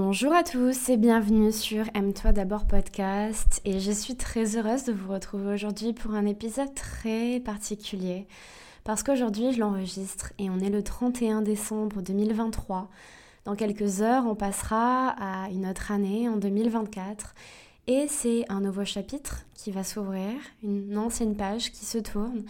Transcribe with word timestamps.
Bonjour 0.00 0.32
à 0.32 0.44
tous 0.44 0.90
et 0.90 0.96
bienvenue 0.96 1.50
sur 1.50 1.84
Aime-toi 1.92 2.30
d'abord 2.30 2.68
podcast. 2.68 3.60
Et 3.64 3.80
je 3.80 3.90
suis 3.90 4.14
très 4.14 4.56
heureuse 4.56 4.84
de 4.84 4.92
vous 4.92 5.12
retrouver 5.12 5.52
aujourd'hui 5.52 5.92
pour 5.92 6.14
un 6.14 6.24
épisode 6.24 6.72
très 6.72 7.40
particulier. 7.40 8.28
Parce 8.84 9.02
qu'aujourd'hui 9.02 9.52
je 9.52 9.58
l'enregistre 9.58 10.32
et 10.38 10.50
on 10.50 10.60
est 10.60 10.70
le 10.70 10.84
31 10.84 11.42
décembre 11.42 12.00
2023. 12.00 12.88
Dans 13.44 13.56
quelques 13.56 14.00
heures 14.00 14.24
on 14.24 14.36
passera 14.36 15.16
à 15.18 15.50
une 15.50 15.66
autre 15.66 15.90
année 15.90 16.28
en 16.28 16.36
2024 16.36 17.34
et 17.88 18.06
c'est 18.06 18.44
un 18.48 18.60
nouveau 18.60 18.84
chapitre 18.84 19.46
qui 19.54 19.72
va 19.72 19.82
s'ouvrir, 19.82 20.30
une 20.62 20.96
ancienne 20.96 21.34
page 21.34 21.72
qui 21.72 21.84
se 21.84 21.98
tourne. 21.98 22.44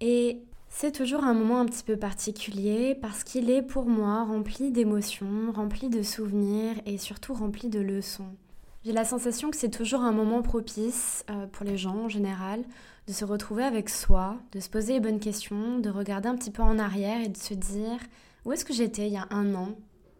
Et 0.00 0.40
c'est 0.78 0.92
toujours 0.92 1.24
un 1.24 1.32
moment 1.32 1.60
un 1.60 1.64
petit 1.64 1.82
peu 1.82 1.96
particulier 1.96 2.94
parce 2.94 3.24
qu'il 3.24 3.48
est 3.48 3.62
pour 3.62 3.86
moi 3.86 4.24
rempli 4.24 4.70
d'émotions, 4.70 5.50
rempli 5.50 5.88
de 5.88 6.02
souvenirs 6.02 6.74
et 6.84 6.98
surtout 6.98 7.32
rempli 7.32 7.70
de 7.70 7.80
leçons. 7.80 8.36
J'ai 8.84 8.92
la 8.92 9.06
sensation 9.06 9.50
que 9.50 9.56
c'est 9.56 9.70
toujours 9.70 10.02
un 10.02 10.12
moment 10.12 10.42
propice 10.42 11.24
euh, 11.30 11.46
pour 11.46 11.64
les 11.64 11.78
gens 11.78 11.96
en 11.96 12.08
général 12.10 12.62
de 13.06 13.14
se 13.14 13.24
retrouver 13.24 13.64
avec 13.64 13.88
soi, 13.88 14.36
de 14.52 14.60
se 14.60 14.68
poser 14.68 14.92
les 14.92 15.00
bonnes 15.00 15.18
questions, 15.18 15.78
de 15.78 15.88
regarder 15.88 16.28
un 16.28 16.36
petit 16.36 16.50
peu 16.50 16.62
en 16.62 16.78
arrière 16.78 17.24
et 17.24 17.30
de 17.30 17.38
se 17.38 17.54
dire 17.54 17.98
où 18.44 18.52
est-ce 18.52 18.66
que 18.66 18.74
j'étais 18.74 19.06
il 19.06 19.14
y 19.14 19.16
a 19.16 19.28
un 19.30 19.54
an, 19.54 19.76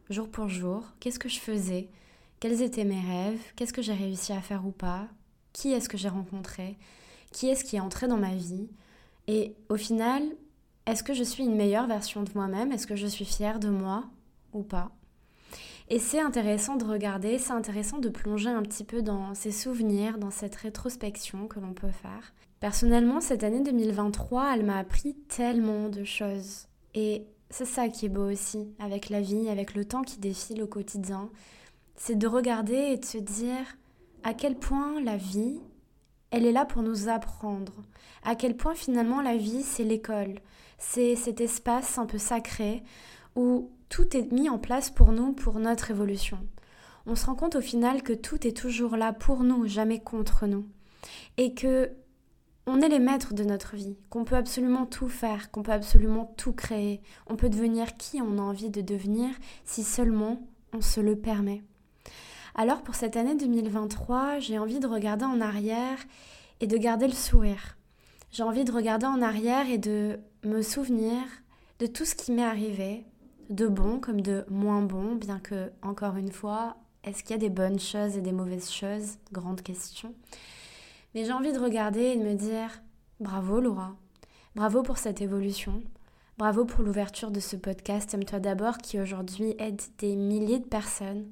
jour 0.09 0.27
pour 0.27 0.49
jour, 0.49 0.85
qu'est-ce 1.01 1.19
que 1.19 1.29
je 1.29 1.39
faisais, 1.39 1.91
quels 2.41 2.63
étaient 2.63 2.85
mes 2.85 3.03
rêves, 3.03 3.43
qu'est-ce 3.57 3.75
que 3.75 3.83
j'ai 3.83 3.93
réussi 3.93 4.33
à 4.33 4.41
faire 4.41 4.67
ou 4.67 4.73
pas, 4.73 5.07
qui 5.53 5.75
est-ce 5.75 5.91
que 5.91 5.99
j'ai 5.99 6.09
rencontré, 6.09 6.79
qui 7.31 7.47
est-ce 7.47 7.63
qui 7.63 7.77
est 7.77 7.81
entré 7.81 8.09
dans 8.09 8.17
ma 8.17 8.35
vie? 8.35 8.71
Et 9.29 9.55
au 9.69 9.77
final, 9.77 10.23
est-ce 10.87 11.03
que 11.03 11.15
je 11.15 11.25
suis 11.25 11.45
une 11.45 11.57
meilleure 11.57 11.87
version 11.87 12.23
de 12.23 12.31
moi-même? 12.35 12.73
Est-ce 12.73 12.87
que 12.87 12.97
je 12.97 13.07
suis 13.07 13.25
fière 13.25 13.59
de 13.59 13.69
moi 13.69 14.05
ou 14.53 14.63
pas? 14.63 14.91
Et 15.89 15.99
c'est 15.99 16.21
intéressant 16.21 16.77
de 16.77 16.85
regarder, 16.85 17.39
c'est 17.39 17.53
intéressant 17.53 17.99
de 17.99 18.09
plonger 18.09 18.49
un 18.49 18.63
petit 18.63 18.85
peu 18.85 19.03
dans 19.03 19.35
ces 19.35 19.53
souvenirs, 19.53 20.19
dans 20.19 20.31
cette 20.31 20.57
rétrospection 20.57 21.47
que 21.47 21.61
l'on 21.61 21.75
peut 21.75 21.93
faire. 21.93 22.35
Personnellement, 22.59 23.21
cette 23.21 23.45
année 23.45 23.63
2023, 23.63 24.55
elle 24.55 24.65
m'a 24.65 24.79
appris 24.79 25.15
tellement 25.29 25.89
de 25.89 26.03
choses. 26.03 26.67
Et 26.95 27.27
c'est 27.51 27.67
ça 27.67 27.89
qui 27.89 28.07
est 28.07 28.11
beau 28.11 28.29
aussi, 28.31 28.75
avec 28.81 29.11
la 29.11 29.21
vie, 29.21 29.49
avec 29.49 29.75
le 29.75 29.85
temps 29.85 30.03
qui 30.03 30.19
défile 30.19 30.63
au 30.63 30.67
quotidien. 30.67 31.31
C'est 31.95 32.19
de 32.19 32.27
regarder 32.27 32.75
et 32.75 32.97
de 32.97 33.05
se 33.05 33.19
dire 33.19 33.77
à 34.25 34.35
quel 34.35 34.57
point 34.57 35.01
la 35.03 35.17
vie, 35.17 35.61
elle 36.31 36.47
est 36.47 36.53
là 36.53 36.65
pour 36.65 36.83
nous 36.83 37.09
apprendre. 37.09 37.73
À 38.25 38.35
quel 38.35 38.57
point 38.57 38.75
finalement 38.75 39.21
la 39.21 39.37
vie, 39.37 39.63
c'est 39.63 39.85
l'école 39.85 40.41
c'est 40.79 41.17
cet 41.17 41.41
espace 41.41 41.99
un 41.99 42.07
peu 42.07 42.19
sacré 42.19 42.83
où 43.35 43.71
tout 43.89 44.17
est 44.17 44.33
mis 44.33 44.49
en 44.49 44.59
place 44.59 44.91
pour 44.91 45.13
nous, 45.13 45.33
pour 45.33 45.59
notre 45.59 45.91
évolution. 45.91 46.39
On 47.07 47.15
se 47.15 47.27
rend 47.27 47.35
compte 47.35 47.57
au 47.57 47.61
final 47.61 48.03
que 48.03 48.13
tout 48.13 48.47
est 48.47 48.57
toujours 48.57 48.97
là 48.97 49.13
pour 49.13 49.45
nous, 49.45 49.67
jamais 49.67 50.01
contre 50.01 50.47
nous. 50.47 50.67
Et 51.37 51.55
que 51.55 51.91
on 52.69 52.81
est 52.81 52.89
les 52.89 52.99
maîtres 52.99 53.33
de 53.33 53.45
notre 53.45 53.77
vie, 53.77 53.97
qu'on 54.11 54.25
peut 54.25 54.35
absolument 54.35 54.87
tout 54.87 55.09
faire, 55.09 55.53
qu'on 55.53 55.63
peut 55.63 55.73
absolument 55.73 56.35
tout 56.37 56.53
créer. 56.53 57.01
On 57.29 57.37
peut 57.37 57.49
devenir 57.49 57.97
qui 57.97 58.21
on 58.21 58.39
a 58.39 58.43
envie 58.43 58.71
de 58.71 58.81
devenir 58.81 59.31
si 59.65 59.85
seulement 59.85 60.43
on 60.73 60.81
se 60.81 61.01
le 61.01 61.15
permet. 61.15 61.63
Alors 62.59 62.81
pour 62.81 62.95
cette 62.95 63.19
année 63.19 63.35
2023, 63.35 64.39
j'ai 64.39 64.59
envie 64.59 64.81
de 64.81 64.87
regarder 64.87 65.27
en 65.27 65.43
arrière 65.43 65.99
et 66.61 66.67
de 66.67 66.79
garder 66.79 67.07
le 67.07 67.13
sourire. 67.13 67.77
J'ai 68.33 68.45
envie 68.45 68.65
de 68.65 68.73
regarder 68.73 69.05
en 69.05 69.21
arrière 69.21 69.69
et 69.69 69.77
de 69.77 70.19
me 70.43 70.63
souvenir 70.63 71.21
de 71.81 71.87
tout 71.87 72.07
ce 72.07 72.15
qui 72.15 72.33
m'est 72.33 72.43
arrivé, 72.43 73.05
de 73.51 73.67
bon 73.67 74.01
comme 74.01 74.23
de 74.23 74.47
moins 74.49 74.81
bon, 74.81 75.17
bien 75.17 75.39
que, 75.39 75.71
encore 75.83 76.17
une 76.17 76.33
fois, 76.33 76.79
est-ce 77.05 77.23
qu'il 77.23 77.33
y 77.33 77.35
a 77.35 77.39
des 77.39 77.51
bonnes 77.51 77.79
choses 77.79 78.17
et 78.17 78.23
des 78.23 78.33
mauvaises 78.33 78.71
choses? 78.71 79.19
Grande 79.33 79.61
question. 79.61 80.15
Mais 81.15 81.27
j'ai 81.27 81.33
envie 81.33 81.53
de 81.53 81.59
regarder 81.59 82.05
et 82.05 82.17
de 82.17 82.25
me 82.25 82.35
dire 82.35 82.71
bravo 83.21 83.61
Laura, 83.61 83.95
bravo 84.55 84.83
pour 84.83 84.97
cette 84.97 85.21
évolution, 85.21 85.83
bravo 86.39 86.65
pour 86.65 86.83
l'ouverture 86.83 87.31
de 87.31 87.41
ce 87.41 87.57
podcast 87.57 88.15
Aime-toi 88.15 88.41
d'abord 88.41 88.79
qui 88.79 88.99
aujourd'hui 88.99 89.55
aide 89.59 89.83
des 89.99 90.17
milliers 90.17 90.59
de 90.59 90.65
personnes, 90.65 91.27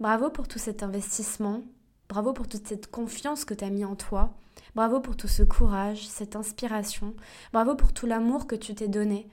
bravo 0.00 0.30
pour 0.30 0.48
tout 0.48 0.58
cet 0.58 0.82
investissement, 0.82 1.62
bravo 2.08 2.32
pour 2.32 2.48
toute 2.48 2.66
cette 2.66 2.90
confiance 2.90 3.44
que 3.44 3.54
tu 3.54 3.64
as 3.64 3.70
mis 3.70 3.84
en 3.84 3.96
toi, 3.96 4.34
Bravo 4.74 5.00
pour 5.00 5.16
tout 5.16 5.28
ce 5.28 5.42
courage, 5.42 6.06
cette 6.06 6.36
inspiration. 6.36 7.14
Bravo 7.52 7.74
pour 7.74 7.92
tout 7.92 8.06
l'amour 8.06 8.46
que 8.46 8.54
tu 8.54 8.74
t'es 8.74 8.88
donné. 8.88 9.28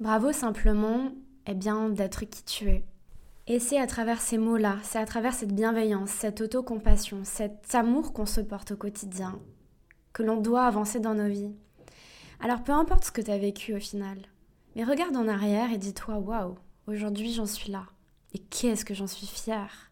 Bravo 0.00 0.32
simplement, 0.32 1.12
eh 1.46 1.54
bien, 1.54 1.88
d'être 1.88 2.24
qui 2.24 2.42
tu 2.44 2.68
es. 2.68 2.84
Et 3.46 3.60
c'est 3.60 3.80
à 3.80 3.86
travers 3.86 4.20
ces 4.20 4.38
mots-là, 4.38 4.76
c'est 4.82 4.98
à 4.98 5.06
travers 5.06 5.34
cette 5.34 5.54
bienveillance, 5.54 6.10
cette 6.10 6.40
autocompassion, 6.40 7.20
cet 7.24 7.74
amour 7.74 8.12
qu'on 8.12 8.26
se 8.26 8.40
porte 8.40 8.72
au 8.72 8.76
quotidien, 8.76 9.38
que 10.12 10.22
l'on 10.22 10.36
doit 10.36 10.64
avancer 10.64 11.00
dans 11.00 11.14
nos 11.14 11.28
vies. 11.28 11.54
Alors 12.40 12.62
peu 12.62 12.72
importe 12.72 13.04
ce 13.04 13.12
que 13.12 13.22
tu 13.22 13.30
as 13.30 13.38
vécu 13.38 13.74
au 13.74 13.80
final, 13.80 14.18
mais 14.76 14.84
regarde 14.84 15.16
en 15.16 15.28
arrière 15.28 15.72
et 15.72 15.78
dis-toi 15.78 16.16
waouh, 16.16 16.56
aujourd'hui 16.86 17.32
j'en 17.32 17.46
suis 17.46 17.72
là. 17.72 17.84
Et 18.34 18.38
qu'est-ce 18.38 18.84
que 18.84 18.94
j'en 18.94 19.06
suis 19.06 19.26
fière 19.26 19.87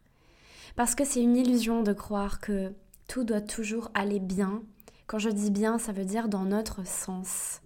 Parce 0.76 0.94
que 0.94 1.04
c'est 1.04 1.22
une 1.22 1.37
illusion 1.37 1.82
de 1.82 1.92
croire 1.92 2.41
que 2.41 2.72
tout 3.09 3.25
doit 3.25 3.41
toujours 3.41 3.91
aller 3.94 4.20
bien 4.20 4.62
quand 5.06 5.20
je 5.20 5.31
dis 5.31 5.53
bien, 5.53 5.78
ça 5.78 5.92
veut 5.92 6.04
dire 6.04 6.28
dans 6.28 6.44
notre 6.44 6.84
sens. 6.84 7.60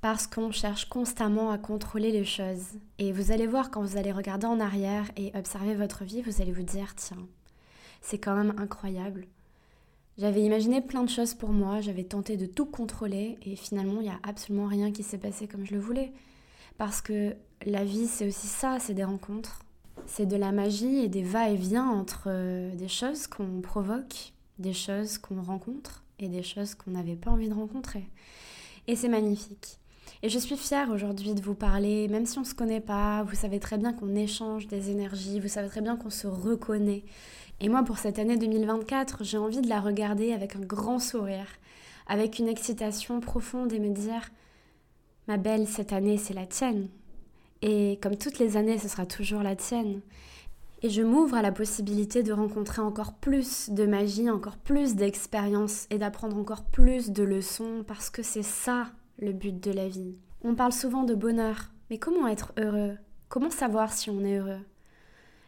Parce 0.00 0.28
qu'on 0.28 0.52
cherche 0.52 0.88
constamment 0.88 1.50
à 1.50 1.58
contrôler 1.58 2.12
les 2.12 2.24
choses. 2.24 2.68
Et 2.98 3.10
vous 3.10 3.32
allez 3.32 3.48
voir 3.48 3.72
quand 3.72 3.82
vous 3.82 3.96
allez 3.96 4.12
regarder 4.12 4.46
en 4.46 4.60
arrière 4.60 5.10
et 5.16 5.32
observer 5.36 5.74
votre 5.74 6.04
vie, 6.04 6.22
vous 6.22 6.40
allez 6.40 6.52
vous 6.52 6.62
dire, 6.62 6.94
tiens, 6.94 7.26
c'est 8.00 8.18
quand 8.18 8.36
même 8.36 8.54
incroyable. 8.58 9.26
J'avais 10.18 10.42
imaginé 10.42 10.80
plein 10.80 11.02
de 11.02 11.10
choses 11.10 11.34
pour 11.34 11.48
moi, 11.48 11.80
j'avais 11.80 12.04
tenté 12.04 12.36
de 12.36 12.46
tout 12.46 12.66
contrôler 12.66 13.38
et 13.42 13.56
finalement 13.56 14.00
il 14.00 14.04
n'y 14.04 14.10
a 14.10 14.20
absolument 14.22 14.66
rien 14.66 14.92
qui 14.92 15.02
s'est 15.02 15.18
passé 15.18 15.48
comme 15.48 15.66
je 15.66 15.74
le 15.74 15.80
voulais. 15.80 16.12
Parce 16.78 17.00
que 17.00 17.34
la 17.66 17.84
vie 17.84 18.06
c'est 18.06 18.28
aussi 18.28 18.46
ça, 18.46 18.78
c'est 18.78 18.94
des 18.94 19.02
rencontres. 19.02 19.64
C'est 20.06 20.26
de 20.26 20.36
la 20.36 20.52
magie 20.52 20.98
et 20.98 21.08
des 21.08 21.22
va-et-vient 21.22 21.88
entre 21.88 22.24
euh, 22.26 22.74
des 22.74 22.88
choses 22.88 23.26
qu'on 23.26 23.60
provoque, 23.60 24.32
des 24.58 24.72
choses 24.72 25.18
qu'on 25.18 25.42
rencontre 25.42 26.04
et 26.18 26.28
des 26.28 26.42
choses 26.42 26.74
qu'on 26.74 26.92
n'avait 26.92 27.16
pas 27.16 27.30
envie 27.30 27.48
de 27.48 27.54
rencontrer. 27.54 28.08
Et 28.86 28.96
c'est 28.96 29.08
magnifique. 29.08 29.78
Et 30.22 30.28
je 30.28 30.38
suis 30.38 30.56
fière 30.56 30.90
aujourd'hui 30.90 31.34
de 31.34 31.42
vous 31.42 31.54
parler, 31.54 32.08
même 32.08 32.26
si 32.26 32.38
on 32.38 32.42
ne 32.42 32.46
se 32.46 32.54
connaît 32.54 32.80
pas, 32.80 33.24
vous 33.24 33.34
savez 33.34 33.60
très 33.60 33.78
bien 33.78 33.92
qu'on 33.92 34.14
échange 34.14 34.68
des 34.68 34.90
énergies, 34.90 35.40
vous 35.40 35.48
savez 35.48 35.68
très 35.68 35.80
bien 35.80 35.96
qu'on 35.96 36.10
se 36.10 36.26
reconnaît. 36.26 37.04
Et 37.60 37.68
moi, 37.68 37.82
pour 37.82 37.98
cette 37.98 38.18
année 38.18 38.36
2024, 38.36 39.24
j'ai 39.24 39.38
envie 39.38 39.60
de 39.60 39.68
la 39.68 39.80
regarder 39.80 40.32
avec 40.32 40.56
un 40.56 40.60
grand 40.60 40.98
sourire, 40.98 41.46
avec 42.06 42.38
une 42.38 42.48
excitation 42.48 43.20
profonde 43.20 43.72
et 43.72 43.78
me 43.78 43.90
dire, 43.90 44.30
ma 45.28 45.36
belle, 45.36 45.66
cette 45.66 45.92
année, 45.92 46.18
c'est 46.18 46.34
la 46.34 46.46
tienne. 46.46 46.88
Et 47.66 47.98
comme 48.02 48.16
toutes 48.16 48.38
les 48.38 48.58
années, 48.58 48.78
ce 48.78 48.88
sera 48.88 49.06
toujours 49.06 49.42
la 49.42 49.56
tienne. 49.56 50.02
Et 50.82 50.90
je 50.90 51.00
m'ouvre 51.00 51.34
à 51.34 51.40
la 51.40 51.50
possibilité 51.50 52.22
de 52.22 52.34
rencontrer 52.34 52.82
encore 52.82 53.14
plus 53.14 53.70
de 53.70 53.86
magie, 53.86 54.28
encore 54.28 54.58
plus 54.58 54.96
d'expériences 54.96 55.86
et 55.88 55.96
d'apprendre 55.96 56.36
encore 56.36 56.64
plus 56.64 57.10
de 57.10 57.22
leçons 57.22 57.82
parce 57.86 58.10
que 58.10 58.22
c'est 58.22 58.42
ça 58.42 58.88
le 59.18 59.32
but 59.32 59.58
de 59.64 59.70
la 59.70 59.88
vie. 59.88 60.14
On 60.42 60.54
parle 60.54 60.74
souvent 60.74 61.04
de 61.04 61.14
bonheur, 61.14 61.70
mais 61.88 61.96
comment 61.96 62.28
être 62.28 62.52
heureux? 62.58 62.98
Comment 63.30 63.48
savoir 63.48 63.94
si 63.94 64.10
on 64.10 64.20
est 64.20 64.36
heureux? 64.36 64.60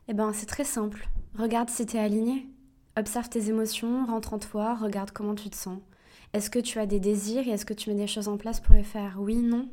Eh 0.08 0.14
ben, 0.14 0.32
c'est 0.32 0.46
très 0.46 0.64
simple. 0.64 1.10
Regarde 1.38 1.68
si 1.68 1.84
tu 1.84 1.98
es 1.98 2.00
aligné. 2.00 2.48
Observe 2.96 3.28
tes 3.28 3.50
émotions, 3.50 4.06
rentre 4.06 4.32
en 4.32 4.38
toi, 4.38 4.74
regarde 4.74 5.10
comment 5.10 5.34
tu 5.34 5.50
te 5.50 5.56
sens. 5.56 5.80
Est-ce 6.32 6.48
que 6.48 6.60
tu 6.60 6.78
as 6.78 6.86
des 6.86 6.98
désirs 6.98 7.46
et 7.46 7.50
est-ce 7.50 7.66
que 7.66 7.74
tu 7.74 7.90
mets 7.90 7.96
des 7.96 8.06
choses 8.06 8.28
en 8.28 8.38
place 8.38 8.60
pour 8.60 8.74
les 8.74 8.84
faire? 8.84 9.16
Oui, 9.18 9.36
non 9.42 9.68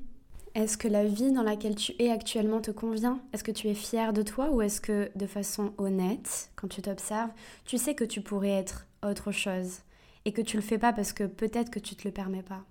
est-ce 0.56 0.78
que 0.78 0.88
la 0.88 1.04
vie 1.04 1.32
dans 1.32 1.44
laquelle 1.44 1.76
tu 1.76 1.94
es 2.00 2.12
actuellement 2.12 2.62
te 2.62 2.72
convient? 2.72 3.20
Est-ce 3.34 3.44
que 3.44 3.52
tu 3.52 3.68
es 3.68 3.74
fier 3.74 4.14
de 4.14 4.22
toi 4.22 4.52
ou 4.52 4.62
est-ce 4.62 4.82
que 4.82 5.10
de 5.16 5.26
façon 5.26 5.74
honnête, 5.78 6.52
quand 6.56 6.68
tu 6.68 6.82
t'observes, 6.82 7.32
tu 7.66 7.78
sais 7.78 7.96
que 7.96 8.04
tu 8.04 8.22
pourrais 8.22 8.52
être 8.52 8.86
autre 9.04 9.32
chose 9.32 9.80
et 10.26 10.32
que 10.32 10.42
tu 10.42 10.56
le 10.56 10.64
fais 10.64 10.78
pas 10.78 10.94
parce 10.94 11.12
que 11.12 11.24
peut-être 11.24 11.72
que 11.72 11.80
tu 11.80 11.96
te 11.96 12.08
le 12.08 12.14
permets 12.14 12.44
pas? 12.44 12.64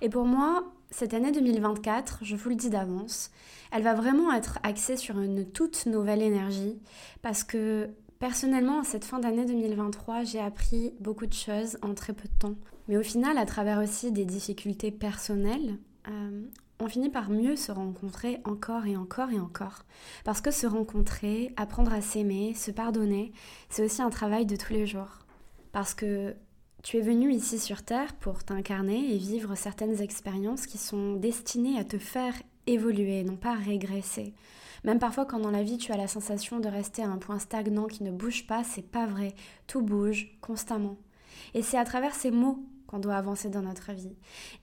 Et 0.00 0.08
pour 0.08 0.24
moi, 0.24 0.72
cette 0.90 1.12
année 1.12 1.30
2024, 1.30 2.20
je 2.22 2.36
vous 2.36 2.48
le 2.48 2.56
dis 2.56 2.70
d'avance, 2.70 3.30
elle 3.70 3.82
va 3.82 3.94
vraiment 3.94 4.32
être 4.32 4.58
axée 4.62 4.96
sur 4.96 5.20
une 5.20 5.44
toute 5.44 5.86
nouvelle 5.86 6.22
énergie 6.22 6.78
parce 7.20 7.44
que 7.44 7.90
personnellement, 8.18 8.80
à 8.80 8.84
cette 8.84 9.04
fin 9.04 9.18
d'année 9.18 9.44
2023, 9.44 10.24
j'ai 10.24 10.40
appris 10.40 10.94
beaucoup 11.00 11.26
de 11.26 11.34
choses 11.34 11.78
en 11.82 11.94
très 11.94 12.12
peu 12.12 12.28
de 12.28 12.38
temps. 12.38 12.54
Mais 12.88 12.96
au 12.96 13.02
final, 13.02 13.38
à 13.38 13.46
travers 13.46 13.78
aussi 13.78 14.10
des 14.10 14.24
difficultés 14.24 14.90
personnelles, 14.90 15.78
euh, 16.08 16.42
on 16.80 16.88
finit 16.88 17.10
par 17.10 17.30
mieux 17.30 17.56
se 17.56 17.70
rencontrer 17.70 18.40
encore 18.44 18.86
et 18.86 18.96
encore 18.96 19.30
et 19.30 19.38
encore. 19.38 19.84
Parce 20.24 20.40
que 20.40 20.50
se 20.50 20.66
rencontrer, 20.66 21.52
apprendre 21.56 21.92
à 21.92 22.00
s'aimer, 22.00 22.54
se 22.54 22.70
pardonner, 22.70 23.32
c'est 23.68 23.84
aussi 23.84 24.02
un 24.02 24.10
travail 24.10 24.46
de 24.46 24.56
tous 24.56 24.72
les 24.72 24.86
jours. 24.86 25.20
Parce 25.72 25.94
que 25.94 26.34
tu 26.82 26.96
es 26.96 27.02
venu 27.02 27.32
ici 27.32 27.58
sur 27.58 27.82
Terre 27.82 28.14
pour 28.14 28.42
t'incarner 28.42 29.14
et 29.14 29.18
vivre 29.18 29.54
certaines 29.54 30.00
expériences 30.00 30.66
qui 30.66 30.78
sont 30.78 31.14
destinées 31.14 31.78
à 31.78 31.84
te 31.84 31.98
faire 31.98 32.34
évoluer, 32.66 33.22
non 33.24 33.36
pas 33.36 33.54
régresser. 33.54 34.34
Même 34.84 34.98
parfois 34.98 35.26
quand 35.26 35.40
dans 35.40 35.50
la 35.50 35.62
vie 35.62 35.76
tu 35.76 35.92
as 35.92 35.98
la 35.98 36.08
sensation 36.08 36.58
de 36.58 36.68
rester 36.68 37.02
à 37.02 37.08
un 37.10 37.18
point 37.18 37.38
stagnant 37.38 37.86
qui 37.86 38.02
ne 38.02 38.10
bouge 38.10 38.46
pas, 38.46 38.64
c'est 38.64 38.88
pas 38.90 39.06
vrai. 39.06 39.34
Tout 39.66 39.82
bouge 39.82 40.38
constamment. 40.40 40.96
Et 41.52 41.62
c'est 41.62 41.78
à 41.78 41.84
travers 41.84 42.14
ces 42.14 42.30
mots 42.30 42.64
qu'on 42.90 42.98
doit 42.98 43.14
avancer 43.14 43.50
dans 43.50 43.62
notre 43.62 43.92
vie. 43.92 44.16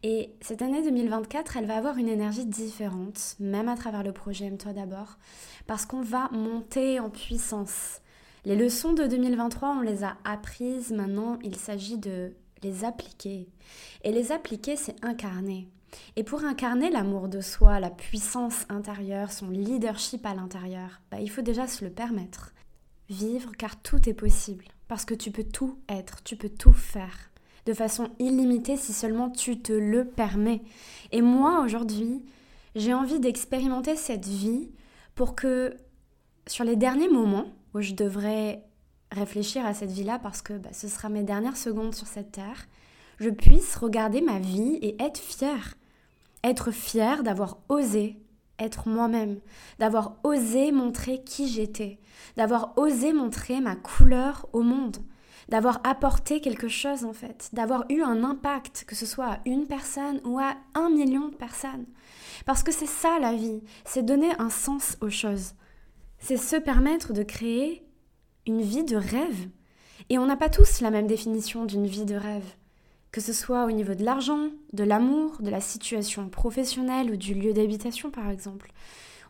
Et 0.03 0.33
cette 0.41 0.61
année 0.61 0.83
2024, 0.83 1.55
elle 1.55 1.65
va 1.65 1.77
avoir 1.77 1.97
une 1.97 2.09
énergie 2.09 2.45
différente, 2.45 3.37
même 3.39 3.69
à 3.69 3.77
travers 3.77 4.03
le 4.03 4.11
projet 4.11 4.47
Aime-toi 4.47 4.73
d'abord, 4.73 5.17
parce 5.65 5.85
qu'on 5.85 6.01
va 6.01 6.29
monter 6.31 6.99
en 6.99 7.09
puissance. 7.09 8.01
Les 8.43 8.57
leçons 8.57 8.91
de 8.91 9.07
2023, 9.07 9.77
on 9.77 9.81
les 9.81 10.03
a 10.03 10.17
apprises, 10.25 10.91
maintenant 10.91 11.39
il 11.41 11.55
s'agit 11.55 11.97
de 11.97 12.33
les 12.63 12.83
appliquer. 12.83 13.47
Et 14.03 14.11
les 14.11 14.33
appliquer, 14.33 14.75
c'est 14.75 15.03
incarner. 15.05 15.69
Et 16.17 16.23
pour 16.23 16.43
incarner 16.43 16.89
l'amour 16.89 17.29
de 17.29 17.39
soi, 17.39 17.79
la 17.79 17.89
puissance 17.89 18.65
intérieure, 18.67 19.31
son 19.31 19.49
leadership 19.49 20.25
à 20.25 20.33
l'intérieur, 20.33 20.99
bah, 21.11 21.21
il 21.21 21.31
faut 21.31 21.41
déjà 21.41 21.65
se 21.65 21.85
le 21.85 21.91
permettre. 21.91 22.53
Vivre 23.09 23.53
car 23.57 23.81
tout 23.81 24.09
est 24.09 24.13
possible, 24.13 24.65
parce 24.89 25.05
que 25.05 25.13
tu 25.13 25.31
peux 25.31 25.45
tout 25.45 25.79
être, 25.87 26.23
tu 26.23 26.35
peux 26.35 26.49
tout 26.49 26.73
faire, 26.73 27.29
de 27.67 27.73
façon 27.73 28.09
illimitée 28.17 28.77
si 28.77 28.93
seulement 28.93 29.29
tu 29.29 29.59
te 29.59 29.73
le 29.73 30.05
permets. 30.05 30.61
Et 31.11 31.21
moi, 31.21 31.61
aujourd'hui, 31.61 32.23
j'ai 32.75 32.93
envie 32.93 33.19
d'expérimenter 33.19 33.95
cette 33.95 34.25
vie 34.25 34.71
pour 35.13 35.35
que 35.35 35.75
sur 36.47 36.63
les 36.63 36.77
derniers 36.77 37.09
moments 37.09 37.51
où 37.73 37.81
je 37.81 37.93
devrais 37.93 38.63
réfléchir 39.11 39.65
à 39.65 39.73
cette 39.73 39.91
vie-là, 39.91 40.17
parce 40.17 40.41
que 40.41 40.53
bah, 40.53 40.69
ce 40.71 40.87
sera 40.87 41.09
mes 41.09 41.23
dernières 41.23 41.57
secondes 41.57 41.93
sur 41.93 42.07
cette 42.07 42.31
terre, 42.31 42.67
je 43.19 43.29
puisse 43.29 43.75
regarder 43.75 44.21
ma 44.21 44.39
vie 44.39 44.75
et 44.81 45.01
être 45.01 45.19
fière. 45.19 45.75
Être 46.43 46.71
fière 46.71 47.23
d'avoir 47.23 47.57
osé 47.67 48.17
être 48.59 48.87
moi-même, 48.87 49.39
d'avoir 49.79 50.15
osé 50.23 50.71
montrer 50.71 51.23
qui 51.23 51.47
j'étais, 51.47 51.99
d'avoir 52.37 52.73
osé 52.77 53.13
montrer 53.13 53.61
ma 53.61 53.75
couleur 53.75 54.47
au 54.53 54.61
monde, 54.61 54.97
d'avoir 55.49 55.79
apporté 55.83 56.41
quelque 56.41 56.67
chose 56.67 57.05
en 57.05 57.13
fait, 57.13 57.49
d'avoir 57.53 57.85
eu 57.89 58.01
un 58.01 58.23
impact, 58.23 58.85
que 58.87 58.95
ce 58.95 59.05
soit 59.05 59.25
à 59.25 59.39
une 59.45 59.67
personne 59.67 60.21
ou 60.25 60.39
à 60.39 60.55
un 60.73 60.89
million 60.89 61.29
de 61.29 61.35
personnes. 61.35 61.85
Parce 62.45 62.63
que 62.63 62.71
c'est 62.71 62.85
ça 62.85 63.19
la 63.19 63.33
vie, 63.33 63.61
c'est 63.85 64.03
donner 64.03 64.31
un 64.39 64.49
sens 64.49 64.97
aux 65.01 65.09
choses. 65.09 65.53
C'est 66.19 66.37
se 66.37 66.55
permettre 66.55 67.13
de 67.13 67.23
créer 67.23 67.85
une 68.45 68.61
vie 68.61 68.83
de 68.83 68.95
rêve. 68.95 69.49
Et 70.09 70.17
on 70.17 70.25
n'a 70.25 70.37
pas 70.37 70.49
tous 70.49 70.81
la 70.81 70.89
même 70.89 71.07
définition 71.07 71.65
d'une 71.65 71.85
vie 71.85 72.05
de 72.05 72.15
rêve 72.15 72.55
que 73.11 73.21
ce 73.21 73.33
soit 73.33 73.65
au 73.65 73.71
niveau 73.71 73.95
de 73.95 74.03
l'argent, 74.03 74.49
de 74.73 74.83
l'amour, 74.83 75.37
de 75.39 75.49
la 75.49 75.59
situation 75.61 76.29
professionnelle 76.29 77.11
ou 77.11 77.15
du 77.15 77.33
lieu 77.33 77.51
d'habitation 77.51 78.11
par 78.11 78.29
exemple. 78.29 78.71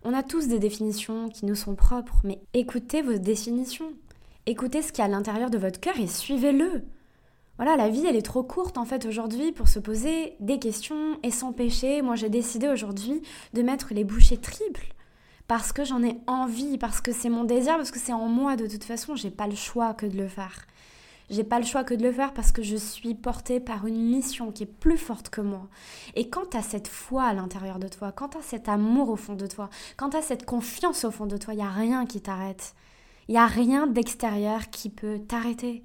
On 0.03 0.13
a 0.13 0.23
tous 0.23 0.47
des 0.47 0.59
définitions 0.59 1.29
qui 1.29 1.45
nous 1.45 1.55
sont 1.55 1.75
propres, 1.75 2.19
mais 2.23 2.39
écoutez 2.53 3.01
vos 3.01 3.17
définitions. 3.17 3.93
Écoutez 4.49 4.81
ce 4.81 4.93
qu'il 4.93 4.99
y 4.99 5.01
a 5.01 5.05
à 5.05 5.09
l'intérieur 5.09 5.49
de 5.49 5.57
votre 5.57 5.77
cœur 5.77 5.99
et 5.99 6.07
suivez-le. 6.07 6.85
Voilà, 7.57 7.75
la 7.75 7.89
vie, 7.89 8.05
elle 8.07 8.15
est 8.15 8.21
trop 8.21 8.43
courte 8.43 8.77
en 8.77 8.85
fait 8.85 9.05
aujourd'hui 9.05 9.51
pour 9.51 9.67
se 9.67 9.77
poser 9.77 10.37
des 10.39 10.57
questions 10.57 11.19
et 11.21 11.31
s'empêcher. 11.31 12.01
Moi, 12.01 12.15
j'ai 12.15 12.29
décidé 12.29 12.69
aujourd'hui 12.69 13.21
de 13.53 13.61
mettre 13.61 13.93
les 13.93 14.05
bouchées 14.05 14.37
triples 14.37 14.93
parce 15.49 15.73
que 15.73 15.83
j'en 15.83 16.01
ai 16.01 16.15
envie, 16.27 16.77
parce 16.77 17.01
que 17.01 17.11
c'est 17.11 17.27
mon 17.27 17.43
désir, 17.43 17.75
parce 17.75 17.91
que 17.91 17.99
c'est 17.99 18.13
en 18.13 18.29
moi 18.29 18.55
de 18.55 18.67
toute 18.67 18.85
façon, 18.85 19.17
j'ai 19.17 19.31
pas 19.31 19.47
le 19.47 19.55
choix 19.55 19.93
que 19.93 20.05
de 20.05 20.15
le 20.15 20.29
faire. 20.29 20.65
J'ai 21.29 21.43
pas 21.43 21.59
le 21.59 21.65
choix 21.65 21.83
que 21.83 21.93
de 21.93 22.03
le 22.03 22.13
faire 22.13 22.33
parce 22.33 22.53
que 22.53 22.63
je 22.63 22.77
suis 22.77 23.15
portée 23.15 23.59
par 23.59 23.85
une 23.85 24.01
mission 24.01 24.53
qui 24.53 24.63
est 24.63 24.65
plus 24.65 24.97
forte 24.97 25.27
que 25.27 25.41
moi. 25.41 25.67
Et 26.15 26.29
quand 26.29 26.55
as 26.55 26.61
cette 26.61 26.87
foi 26.87 27.23
à 27.23 27.33
l'intérieur 27.33 27.79
de 27.79 27.89
toi, 27.89 28.13
quand 28.13 28.37
as 28.37 28.43
cet 28.43 28.69
amour 28.69 29.09
au 29.09 29.17
fond 29.17 29.35
de 29.35 29.45
toi, 29.45 29.69
quand 29.97 30.15
as 30.15 30.21
cette 30.21 30.45
confiance 30.45 31.03
au 31.03 31.11
fond 31.11 31.25
de 31.25 31.35
toi, 31.35 31.53
il 31.53 31.57
n'y 31.57 31.63
a 31.63 31.69
rien 31.69 32.05
qui 32.05 32.21
t'arrête. 32.21 32.75
Il 33.27 33.33
n'y 33.33 33.37
a 33.37 33.47
rien 33.47 33.87
d'extérieur 33.87 34.69
qui 34.69 34.89
peut 34.89 35.19
t'arrêter. 35.19 35.83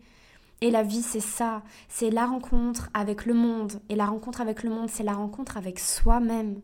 Et 0.61 0.71
la 0.71 0.85
vie, 0.85 1.03
c'est 1.03 1.21
ça. 1.21 1.62
C'est 1.89 2.11
la 2.11 2.27
rencontre 2.27 2.89
avec 2.94 3.27
le 3.27 3.35
monde. 3.35 3.81
Et 3.89 3.97
la 3.97 4.06
rencontre 4.06 4.41
avec 4.41 4.62
le 4.62 4.71
monde, 4.71 4.89
c'est 4.89 5.03
la 5.03 5.15
rencontre 5.15 5.56
avec 5.56 5.81
soi-même. 5.81 6.61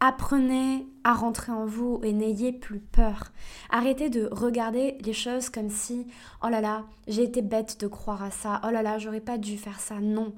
Apprenez 0.00 0.86
à 1.04 1.14
rentrer 1.14 1.52
en 1.52 1.64
vous 1.64 2.00
et 2.02 2.12
n'ayez 2.12 2.52
plus 2.52 2.80
peur. 2.80 3.32
Arrêtez 3.70 4.10
de 4.10 4.28
regarder 4.32 4.98
les 5.00 5.12
choses 5.12 5.48
comme 5.48 5.70
si 5.70 6.06
oh 6.44 6.48
là 6.48 6.60
là, 6.60 6.84
j'ai 7.06 7.22
été 7.22 7.40
bête 7.40 7.80
de 7.80 7.86
croire 7.86 8.22
à 8.22 8.30
ça. 8.30 8.60
Oh 8.66 8.70
là 8.70 8.82
là, 8.82 8.98
j'aurais 8.98 9.20
pas 9.20 9.38
dû 9.38 9.56
faire 9.56 9.80
ça. 9.80 10.00
Non. 10.00 10.34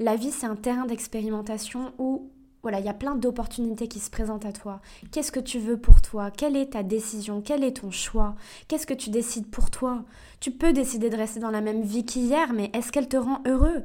La 0.00 0.16
vie, 0.16 0.32
c'est 0.32 0.46
un 0.46 0.56
terrain 0.56 0.86
d'expérimentation 0.86 1.92
où 1.98 2.30
voilà, 2.64 2.80
il 2.80 2.86
y 2.86 2.88
a 2.88 2.94
plein 2.94 3.14
d'opportunités 3.14 3.88
qui 3.88 4.00
se 4.00 4.08
présentent 4.08 4.46
à 4.46 4.52
toi. 4.52 4.80
Qu'est-ce 5.12 5.30
que 5.30 5.38
tu 5.38 5.58
veux 5.58 5.76
pour 5.76 6.00
toi? 6.00 6.30
Quelle 6.30 6.56
est 6.56 6.72
ta 6.72 6.82
décision? 6.82 7.42
Quel 7.42 7.62
est 7.62 7.82
ton 7.82 7.90
choix? 7.90 8.36
Qu'est-ce 8.68 8.86
que 8.86 8.94
tu 8.94 9.10
décides 9.10 9.50
pour 9.50 9.70
toi? 9.70 10.02
Tu 10.40 10.50
peux 10.50 10.72
décider 10.72 11.10
de 11.10 11.16
rester 11.16 11.40
dans 11.40 11.50
la 11.50 11.60
même 11.60 11.82
vie 11.82 12.06
qu'hier, 12.06 12.54
mais 12.54 12.70
est-ce 12.72 12.90
qu'elle 12.90 13.06
te 13.06 13.18
rend 13.18 13.42
heureux? 13.46 13.82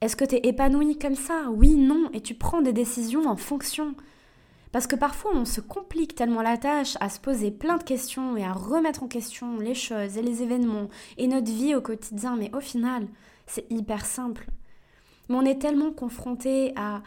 Est-ce 0.00 0.16
que 0.16 0.24
tu 0.24 0.36
es 0.36 0.48
épanoui 0.48 0.96
comme 0.96 1.16
ça? 1.16 1.50
Oui, 1.50 1.74
non, 1.74 2.08
et 2.14 2.22
tu 2.22 2.34
prends 2.34 2.62
des 2.62 2.72
décisions 2.72 3.26
en 3.26 3.36
fonction. 3.36 3.94
Parce 4.72 4.86
que 4.86 4.96
parfois 4.96 5.32
on 5.34 5.44
se 5.44 5.60
complique 5.60 6.14
tellement 6.14 6.40
la 6.40 6.56
tâche 6.56 6.96
à 7.00 7.10
se 7.10 7.20
poser 7.20 7.50
plein 7.50 7.76
de 7.76 7.84
questions 7.84 8.38
et 8.38 8.44
à 8.44 8.54
remettre 8.54 9.02
en 9.02 9.06
question 9.06 9.58
les 9.58 9.74
choses 9.74 10.16
et 10.16 10.22
les 10.22 10.42
événements 10.42 10.88
et 11.18 11.26
notre 11.26 11.52
vie 11.52 11.74
au 11.74 11.82
quotidien, 11.82 12.36
mais 12.36 12.50
au 12.54 12.60
final, 12.60 13.06
c'est 13.46 13.70
hyper 13.70 14.06
simple. 14.06 14.46
Mais 15.28 15.36
on 15.36 15.44
est 15.44 15.60
tellement 15.60 15.92
confronté 15.92 16.72
à 16.74 17.02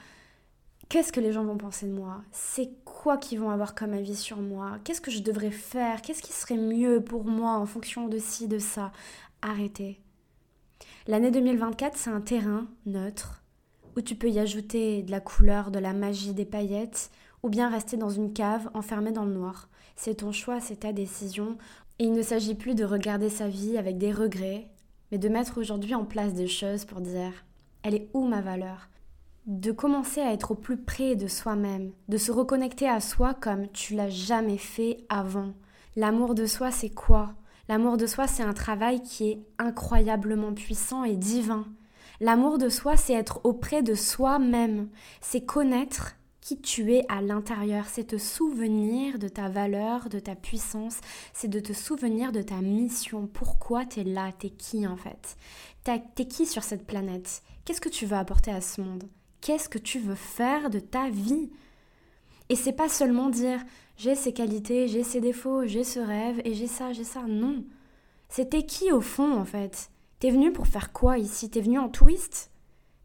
qu'est-ce 0.90 1.12
que 1.12 1.20
les 1.20 1.32
gens 1.32 1.44
vont 1.44 1.58
penser 1.58 1.88
de 1.88 1.94
moi? 1.94 2.22
C'est 2.32 2.70
quoi 2.86 3.18
qu'ils 3.18 3.40
vont 3.40 3.50
avoir 3.50 3.76
comme 3.76 3.94
avis 3.94 4.16
sur 4.16 4.38
moi? 4.38 4.78
Qu'est-ce 4.84 5.02
que 5.02 5.12
je 5.12 5.22
devrais 5.22 5.52
faire? 5.52 6.02
Qu'est-ce 6.02 6.22
qui 6.22 6.34
serait 6.34 6.58
mieux 6.58 7.04
pour 7.04 7.26
moi 7.26 7.54
en 7.54 7.66
fonction 7.66 8.08
de 8.08 8.18
ci, 8.18 8.48
de 8.48 8.60
ça? 8.60 8.92
Arrêtez. 9.42 10.00
L'année 11.08 11.32
2024, 11.32 11.98
c'est 11.98 12.10
un 12.10 12.22
terrain 12.22 12.68
neutre 12.86 13.42
où 13.96 14.02
tu 14.02 14.16
peux 14.16 14.30
y 14.30 14.40
ajouter 14.40 15.02
de 15.04 15.12
la 15.12 15.20
couleur, 15.20 15.72
de 15.72 15.80
la 15.80 15.94
magie, 15.94 16.34
des 16.34 16.46
paillettes, 16.46 17.10
ou 17.44 17.50
bien 17.50 17.70
rester 17.70 17.98
dans 17.98 18.10
une 18.10 18.34
cave 18.34 18.70
enfermée 18.74 19.12
dans 19.12 19.26
le 19.26 19.34
noir. 19.34 19.70
C'est 19.96 20.16
ton 20.16 20.32
choix, 20.32 20.60
c'est 20.60 20.82
ta 20.82 20.94
décision. 20.94 21.58
Et 21.98 22.04
il 22.04 22.14
ne 22.14 22.22
s'agit 22.22 22.54
plus 22.54 22.76
de 22.76 22.84
regarder 22.84 23.30
sa 23.30 23.48
vie 23.48 23.78
avec 23.78 23.98
des 23.98 24.12
regrets, 24.12 24.68
mais 25.12 25.18
de 25.18 25.30
mettre 25.30 25.58
aujourd'hui 25.58 25.96
en 25.96 26.06
place 26.06 26.34
des 26.34 26.48
choses 26.48 26.86
pour 26.86 27.02
dire 27.02 27.32
elle 27.84 27.96
est 27.96 28.10
où 28.14 28.28
ma 28.28 28.42
valeur? 28.42 28.90
De 29.48 29.72
commencer 29.72 30.20
à 30.20 30.34
être 30.34 30.52
au 30.52 30.56
plus 30.56 30.76
près 30.76 31.16
de 31.16 31.28
soi-même, 31.28 31.94
de 32.10 32.18
se 32.18 32.34
reconnecter 32.34 32.90
à 32.90 33.00
soi 33.00 33.34
comme 33.34 33.70
tu 33.70 33.96
l'as 33.96 34.10
jamais 34.10 34.58
fait 34.58 34.98
avant. 35.08 35.54
L'amour 35.96 36.36
de 36.36 36.46
soi, 36.46 36.70
c'est 36.70 36.90
quoi? 36.90 37.34
L'amour 37.70 37.96
de 37.96 38.08
soi, 38.08 38.28
c'est 38.28 38.44
un 38.44 38.54
travail 38.54 39.02
qui 39.02 39.30
est 39.30 39.40
incroyablement 39.58 40.54
puissant 40.54 41.06
et 41.06 41.16
divin. 41.16 41.66
L'amour 42.20 42.58
de 42.58 42.68
soi, 42.68 42.98
c'est 42.98 43.14
être 43.14 43.40
auprès 43.46 43.84
de 43.84 43.96
soi-même, 43.96 44.90
c'est 45.22 45.46
connaître 45.46 46.18
qui 46.42 46.60
tu 46.60 46.94
es 46.94 47.06
à 47.08 47.22
l'intérieur, 47.22 47.86
c'est 47.88 48.08
te 48.08 48.18
souvenir 48.18 49.18
de 49.18 49.30
ta 49.30 49.48
valeur, 49.48 50.10
de 50.10 50.20
ta 50.20 50.36
puissance, 50.36 50.98
c'est 51.32 51.48
de 51.48 51.62
te 51.62 51.72
souvenir 51.72 52.34
de 52.34 52.42
ta 52.42 52.60
mission, 52.60 53.28
pourquoi 53.28 53.86
tu 53.86 54.02
es 54.02 54.04
là, 54.04 54.30
t'es 54.38 54.50
qui 54.50 54.86
en 54.86 54.98
fait? 54.98 55.38
T'es 55.86 56.26
qui 56.26 56.46
sur 56.46 56.64
cette 56.64 56.86
planète? 56.86 57.44
Qu'est-ce 57.64 57.80
que 57.80 57.88
tu 57.88 58.06
veux 58.06 58.18
apporter 58.18 58.52
à 58.52 58.60
ce 58.60 58.82
monde? 58.82 59.06
Qu'est-ce 59.48 59.70
que 59.70 59.78
tu 59.78 60.00
veux 60.00 60.14
faire 60.14 60.70
de 60.70 60.80
ta 60.80 61.10
vie. 61.10 61.50
Et 62.50 62.58
c'est 62.58 62.74
pas 62.74 62.90
seulement 62.90 63.30
dire 63.30 63.64
j'ai 63.96 64.14
ces 64.14 64.34
qualités, 64.34 64.90
j'ai 64.90 65.04
ces 65.04 65.22
défauts, 65.22 65.66
j'ai 65.66 65.86
ce 65.86 66.02
rêve 66.02 66.42
et 66.44 66.54
j'ai 66.54 66.68
ça, 66.68 66.92
j'ai 66.92 67.06
ça, 67.06 67.22
non. 67.30 67.64
C'était 68.28 68.66
qui 68.66 68.92
au 68.92 69.00
fond 69.00 69.38
en 69.38 69.46
fait? 69.46 69.90
T'es 70.20 70.32
venu 70.32 70.52
pour 70.52 70.68
faire 70.68 70.92
quoi 70.92 71.18
ici? 71.18 71.50
T'es 71.50 71.62
venu 71.62 71.80
en 71.80 71.88
touriste? 71.88 72.52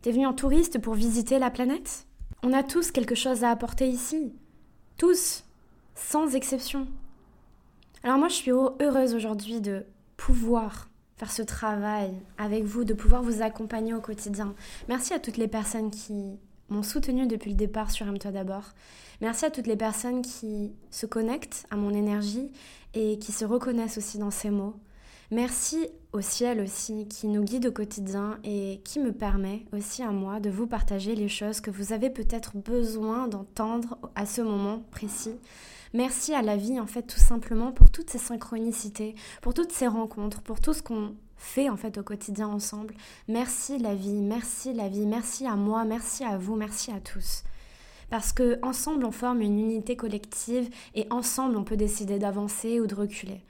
T'es 0.01 0.11
venu 0.11 0.27
en 0.27 0.33
touriste 0.33 0.81
pour 0.81 0.95
visiter 0.95 1.39
la 1.39 1.49
planète? 1.49 2.09
On 2.43 2.53
a 2.53 2.65
tous 2.65 2.91
quelque 2.91 3.15
chose 3.15 3.45
à 3.45 3.51
apporter 3.51 3.87
ici. 3.89 4.35
Tous, 4.97 5.45
sans 5.95 6.35
exception. 6.35 6.89
Alors 8.03 8.19
moi, 8.19 8.27
je 8.27 8.35
suis 8.35 8.51
heureuse 8.51 9.15
aujourd'hui 9.15 9.61
de 9.61 9.87
pouvoir 10.17 10.89
ce 11.31 11.43
travail 11.43 12.13
avec 12.39 12.65
vous, 12.65 12.85
de 12.85 12.95
pouvoir 12.95 13.23
vous 13.23 13.43
accompagner 13.43 13.95
au 13.95 14.01
quotidien. 14.01 14.55
Merci 14.89 15.15
à 15.15 15.19
toutes 15.19 15.37
les 15.37 15.49
personnes 15.49 15.91
qui 15.91 16.39
m'ont 16.69 16.83
soutenue 16.83 17.27
depuis 17.27 17.51
le 17.51 17.57
départ 17.57 17.91
sur 17.91 18.09
Aime-toi 18.09 18.33
d'abord. 18.33 18.73
Merci 19.21 19.45
à 19.45 19.51
toutes 19.51 19.67
les 19.67 19.77
personnes 19.77 20.23
qui 20.23 20.73
se 20.91 21.07
connectent 21.07 21.67
à 21.71 21.77
mon 21.77 21.91
énergie 21.91 22.51
et 22.95 23.19
qui 23.19 23.31
se 23.31 23.45
reconnaissent 23.45 23.99
aussi 23.99 24.19
dans 24.19 24.31
ces 24.31 24.51
mots. 24.51 24.75
Merci 25.33 25.89
au 26.13 26.21
ciel 26.21 26.61
aussi 26.61 27.09
qui 27.09 27.27
nous 27.27 27.43
guide 27.43 27.65
au 27.65 27.73
quotidien 27.73 28.39
et 28.45 28.83
qui 28.85 29.01
me 29.01 29.13
permet 29.13 29.65
aussi 29.73 30.03
à 30.03 30.11
moi 30.11 30.41
de 30.41 30.51
vous 30.51 30.67
partager 30.67 31.15
les 31.15 31.31
choses 31.31 31.63
que 31.63 31.71
vous 31.71 31.95
avez 31.95 32.11
peut-être 32.11 32.59
besoin 32.59 33.29
d'entendre 33.29 33.97
à 34.15 34.27
ce 34.27 34.43
moment 34.43 34.81
précis. 34.91 35.35
Merci 35.95 36.35
à 36.35 36.43
la 36.43 36.59
vie 36.59 36.79
en 36.79 36.87
fait 36.87 37.05
tout 37.05 37.19
simplement 37.19 37.73
pour 37.73 37.91
toutes 37.91 38.11
ces 38.11 38.19
synchronicités, 38.19 39.15
pour 39.41 39.55
toutes 39.55 39.73
ces 39.73 39.87
rencontres, 39.87 40.43
pour 40.43 40.61
tout 40.61 40.75
ce 40.75 40.83
qu'on 40.83 41.15
fait 41.39 41.71
en 41.71 41.79
fait 41.79 41.97
au 41.97 42.03
quotidien 42.03 42.49
ensemble. 42.49 42.93
Merci 43.27 43.79
la 43.79 43.95
vie, 43.95 44.21
merci 44.21 44.75
la 44.75 44.91
vie, 44.91 45.07
merci 45.07 45.47
à 45.47 45.57
moi, 45.57 45.87
merci 45.87 46.25
à 46.25 46.37
vous, 46.37 46.57
merci 46.57 46.91
à 46.91 47.01
tous. 47.01 47.43
Parce 48.11 48.35
que 48.35 48.59
ensemble 48.61 49.07
on 49.07 49.13
forme 49.13 49.41
une 49.41 49.59
unité 49.59 49.97
collective 49.97 50.69
et 50.95 51.07
ensemble 51.09 51.57
on 51.57 51.65
peut 51.65 51.79
décider 51.79 52.19
d'avancer 52.19 52.81
ou 52.81 52.87
de 52.87 52.95
reculer. 52.95 53.41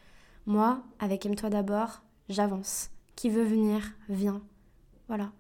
Moi, 0.46 0.82
avec 0.98 1.24
Aime-toi 1.24 1.50
d'abord, 1.50 2.02
j'avance. 2.28 2.90
Qui 3.16 3.30
veut 3.30 3.44
venir, 3.44 3.92
vient. 4.08 4.42
Voilà. 5.08 5.32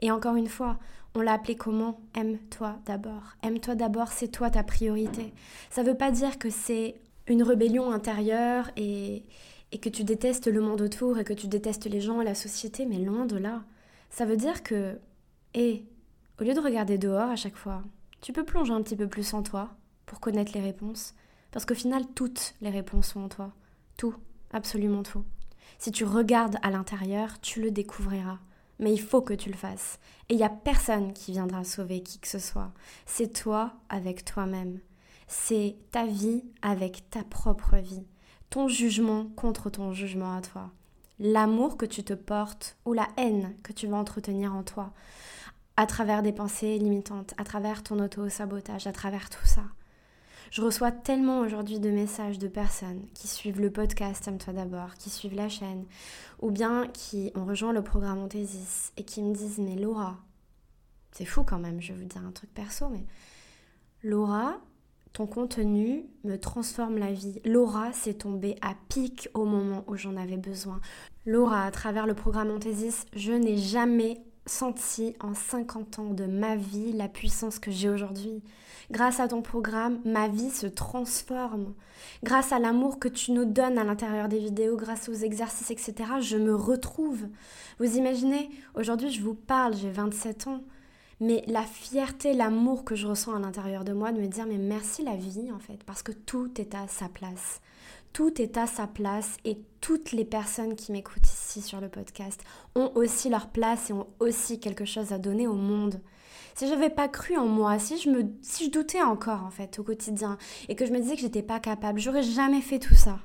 Et 0.00 0.10
encore 0.10 0.36
une 0.36 0.48
fois, 0.48 0.78
on 1.14 1.20
l'a 1.20 1.32
appelé 1.32 1.56
comment? 1.56 2.00
Aime-toi 2.14 2.78
d'abord. 2.84 3.36
Aime-toi 3.42 3.74
d'abord, 3.74 4.08
c'est 4.08 4.28
toi 4.28 4.50
ta 4.50 4.62
priorité. 4.62 5.32
Ça 5.70 5.82
ne 5.82 5.88
veut 5.88 5.96
pas 5.96 6.10
dire 6.10 6.38
que 6.38 6.50
c'est 6.50 7.00
une 7.26 7.42
rébellion 7.42 7.90
intérieure 7.90 8.70
et, 8.76 9.24
et 9.72 9.78
que 9.78 9.88
tu 9.88 10.04
détestes 10.04 10.46
le 10.46 10.60
monde 10.60 10.80
autour 10.80 11.18
et 11.18 11.24
que 11.24 11.32
tu 11.32 11.48
détestes 11.48 11.86
les 11.86 12.00
gens 12.00 12.20
et 12.20 12.24
la 12.24 12.34
société, 12.34 12.86
mais 12.86 12.98
loin 12.98 13.26
de 13.26 13.36
là. 13.36 13.64
Ça 14.10 14.24
veut 14.24 14.36
dire 14.36 14.62
que, 14.62 14.98
et 15.54 15.84
au 16.40 16.44
lieu 16.44 16.54
de 16.54 16.60
regarder 16.60 16.98
dehors 16.98 17.30
à 17.30 17.36
chaque 17.36 17.56
fois, 17.56 17.82
tu 18.20 18.32
peux 18.32 18.44
plonger 18.44 18.72
un 18.72 18.82
petit 18.82 18.96
peu 18.96 19.08
plus 19.08 19.34
en 19.34 19.42
toi 19.42 19.70
pour 20.06 20.20
connaître 20.20 20.52
les 20.54 20.60
réponses. 20.60 21.14
Parce 21.50 21.64
qu'au 21.64 21.74
final, 21.74 22.04
toutes 22.14 22.54
les 22.60 22.70
réponses 22.70 23.08
sont 23.08 23.20
en 23.20 23.28
toi. 23.28 23.52
Tout, 23.96 24.14
absolument 24.56 25.02
tout. 25.02 25.24
Si 25.78 25.92
tu 25.92 26.04
regardes 26.04 26.56
à 26.62 26.70
l'intérieur, 26.70 27.40
tu 27.40 27.60
le 27.60 27.70
découvriras. 27.70 28.38
Mais 28.78 28.92
il 28.92 29.00
faut 29.00 29.22
que 29.22 29.34
tu 29.34 29.50
le 29.50 29.56
fasses. 29.56 29.98
Et 30.28 30.34
il 30.34 30.38
n'y 30.38 30.44
a 30.44 30.50
personne 30.50 31.12
qui 31.12 31.32
viendra 31.32 31.64
sauver 31.64 32.02
qui 32.02 32.18
que 32.18 32.28
ce 32.28 32.38
soit. 32.38 32.72
C'est 33.06 33.32
toi 33.32 33.74
avec 33.88 34.24
toi-même. 34.24 34.80
C'est 35.28 35.76
ta 35.92 36.06
vie 36.06 36.44
avec 36.62 37.08
ta 37.10 37.22
propre 37.24 37.76
vie. 37.76 38.04
Ton 38.50 38.68
jugement 38.68 39.26
contre 39.36 39.70
ton 39.70 39.92
jugement 39.92 40.36
à 40.36 40.40
toi. 40.40 40.70
L'amour 41.18 41.76
que 41.76 41.86
tu 41.86 42.04
te 42.04 42.12
portes 42.12 42.76
ou 42.84 42.92
la 42.92 43.08
haine 43.16 43.54
que 43.62 43.72
tu 43.72 43.86
vas 43.86 43.96
entretenir 43.96 44.54
en 44.54 44.62
toi. 44.62 44.92
À 45.76 45.86
travers 45.86 46.22
des 46.22 46.32
pensées 46.32 46.78
limitantes, 46.78 47.34
à 47.38 47.44
travers 47.44 47.82
ton 47.82 47.98
auto-sabotage, 47.98 48.86
à 48.86 48.92
travers 48.92 49.28
tout 49.30 49.46
ça. 49.46 49.62
Je 50.50 50.62
reçois 50.62 50.92
tellement 50.92 51.40
aujourd'hui 51.40 51.80
de 51.80 51.90
messages 51.90 52.38
de 52.38 52.48
personnes 52.48 53.02
qui 53.14 53.26
suivent 53.26 53.60
le 53.60 53.70
podcast 53.70 54.26
Aime-toi 54.28 54.52
d'abord, 54.52 54.94
qui 54.94 55.10
suivent 55.10 55.34
la 55.34 55.48
chaîne, 55.48 55.84
ou 56.40 56.50
bien 56.50 56.86
qui 56.88 57.32
ont 57.34 57.44
rejoint 57.44 57.72
le 57.72 57.82
programme 57.82 58.18
Ontésis 58.18 58.92
et 58.96 59.04
qui 59.04 59.22
me 59.22 59.34
disent 59.34 59.58
Mais 59.58 59.74
Laura, 59.74 60.18
c'est 61.12 61.24
fou 61.24 61.42
quand 61.42 61.58
même, 61.58 61.80
je 61.80 61.92
vais 61.92 61.98
vous 61.98 62.08
dire 62.08 62.24
un 62.24 62.32
truc 62.32 62.52
perso, 62.54 62.88
mais 62.88 63.04
Laura, 64.02 64.60
ton 65.12 65.26
contenu 65.26 66.04
me 66.24 66.36
transforme 66.36 66.98
la 66.98 67.12
vie. 67.12 67.40
Laura 67.44 67.92
s'est 67.92 68.14
tombée 68.14 68.56
à 68.60 68.74
pic 68.88 69.28
au 69.34 69.46
moment 69.46 69.82
où 69.88 69.96
j'en 69.96 70.16
avais 70.16 70.36
besoin. 70.36 70.80
Laura, 71.24 71.64
à 71.64 71.70
travers 71.70 72.06
le 72.06 72.14
programme 72.14 72.50
Ontésis, 72.50 73.06
je 73.14 73.32
n'ai 73.32 73.56
jamais 73.56 74.20
senti 74.46 75.14
en 75.20 75.34
50 75.34 75.98
ans 75.98 76.10
de 76.10 76.24
ma 76.24 76.56
vie 76.56 76.92
la 76.92 77.08
puissance 77.08 77.58
que 77.58 77.70
j'ai 77.70 77.88
aujourd'hui. 77.88 78.42
Grâce 78.90 79.18
à 79.18 79.28
ton 79.28 79.42
programme, 79.42 79.98
ma 80.04 80.28
vie 80.28 80.50
se 80.50 80.66
transforme. 80.66 81.74
Grâce 82.22 82.52
à 82.52 82.58
l'amour 82.58 82.98
que 83.00 83.08
tu 83.08 83.32
nous 83.32 83.44
donnes 83.44 83.78
à 83.78 83.84
l'intérieur 83.84 84.28
des 84.28 84.38
vidéos, 84.38 84.76
grâce 84.76 85.08
aux 85.08 85.14
exercices, 85.14 85.70
etc., 85.70 85.94
je 86.20 86.36
me 86.36 86.54
retrouve. 86.54 87.26
Vous 87.80 87.96
imaginez, 87.96 88.48
aujourd'hui 88.74 89.10
je 89.10 89.22
vous 89.22 89.34
parle, 89.34 89.74
j'ai 89.76 89.90
27 89.90 90.46
ans, 90.46 90.62
mais 91.20 91.42
la 91.48 91.62
fierté, 91.62 92.32
l'amour 92.32 92.84
que 92.84 92.94
je 92.94 93.06
ressens 93.06 93.34
à 93.34 93.38
l'intérieur 93.38 93.84
de 93.84 93.92
moi 93.92 94.12
de 94.12 94.20
me 94.20 94.28
dire 94.28 94.46
mais 94.46 94.58
merci 94.58 95.02
la 95.02 95.16
vie 95.16 95.50
en 95.52 95.58
fait, 95.58 95.82
parce 95.84 96.02
que 96.02 96.12
tout 96.12 96.60
est 96.60 96.74
à 96.74 96.86
sa 96.86 97.08
place. 97.08 97.60
Tout 98.16 98.40
est 98.40 98.56
à 98.56 98.66
sa 98.66 98.86
place 98.86 99.36
et 99.44 99.58
toutes 99.82 100.12
les 100.12 100.24
personnes 100.24 100.74
qui 100.74 100.90
m'écoutent 100.90 101.26
ici 101.26 101.60
sur 101.60 101.82
le 101.82 101.90
podcast 101.90 102.40
ont 102.74 102.90
aussi 102.94 103.28
leur 103.28 103.48
place 103.48 103.90
et 103.90 103.92
ont 103.92 104.06
aussi 104.20 104.58
quelque 104.58 104.86
chose 104.86 105.12
à 105.12 105.18
donner 105.18 105.46
au 105.46 105.52
monde 105.52 106.00
si 106.54 106.66
j'avais 106.66 106.88
pas 106.88 107.08
cru 107.08 107.36
en 107.36 107.44
moi, 107.44 107.78
si 107.78 107.98
je 107.98 108.08
me, 108.08 108.22
si 108.40 108.64
je 108.64 108.70
doutais 108.70 109.02
encore 109.02 109.44
en 109.44 109.50
fait 109.50 109.78
au 109.78 109.82
quotidien 109.82 110.38
et 110.70 110.76
que 110.76 110.86
je 110.86 110.92
me 110.92 110.98
disais 110.98 111.16
que 111.16 111.20
j'étais 111.20 111.42
pas 111.42 111.60
capable, 111.60 112.00
j'aurais 112.00 112.22
jamais 112.22 112.62
fait 112.62 112.78
tout 112.78 112.94
ça. 112.94 113.18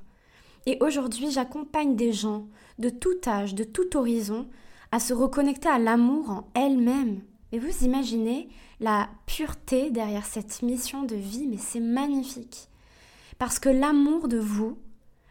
Et 0.66 0.78
aujourd'hui, 0.82 1.32
j'accompagne 1.32 1.96
des 1.96 2.12
gens 2.12 2.48
de 2.78 2.90
tout 2.90 3.16
âge, 3.26 3.56
de 3.56 3.64
tout 3.64 3.96
horizon, 3.96 4.50
à 4.92 5.00
se 5.00 5.14
reconnecter 5.14 5.70
à 5.70 5.80
l'amour 5.80 6.30
en 6.32 6.48
elles-mêmes. 6.54 7.22
Et 7.54 7.60
vous 7.60 7.86
imaginez 7.86 8.50
la 8.82 9.08
pureté 9.26 9.90
derrière 9.90 10.26
cette 10.26 10.62
mission 10.62 11.04
de 11.04 11.16
vie, 11.16 11.48
mais 11.48 11.60
c'est 11.60 11.80
magnifique. 11.80 12.68
Parce 13.42 13.58
que 13.58 13.70
l'amour 13.70 14.28
de 14.28 14.38
vous, 14.38 14.78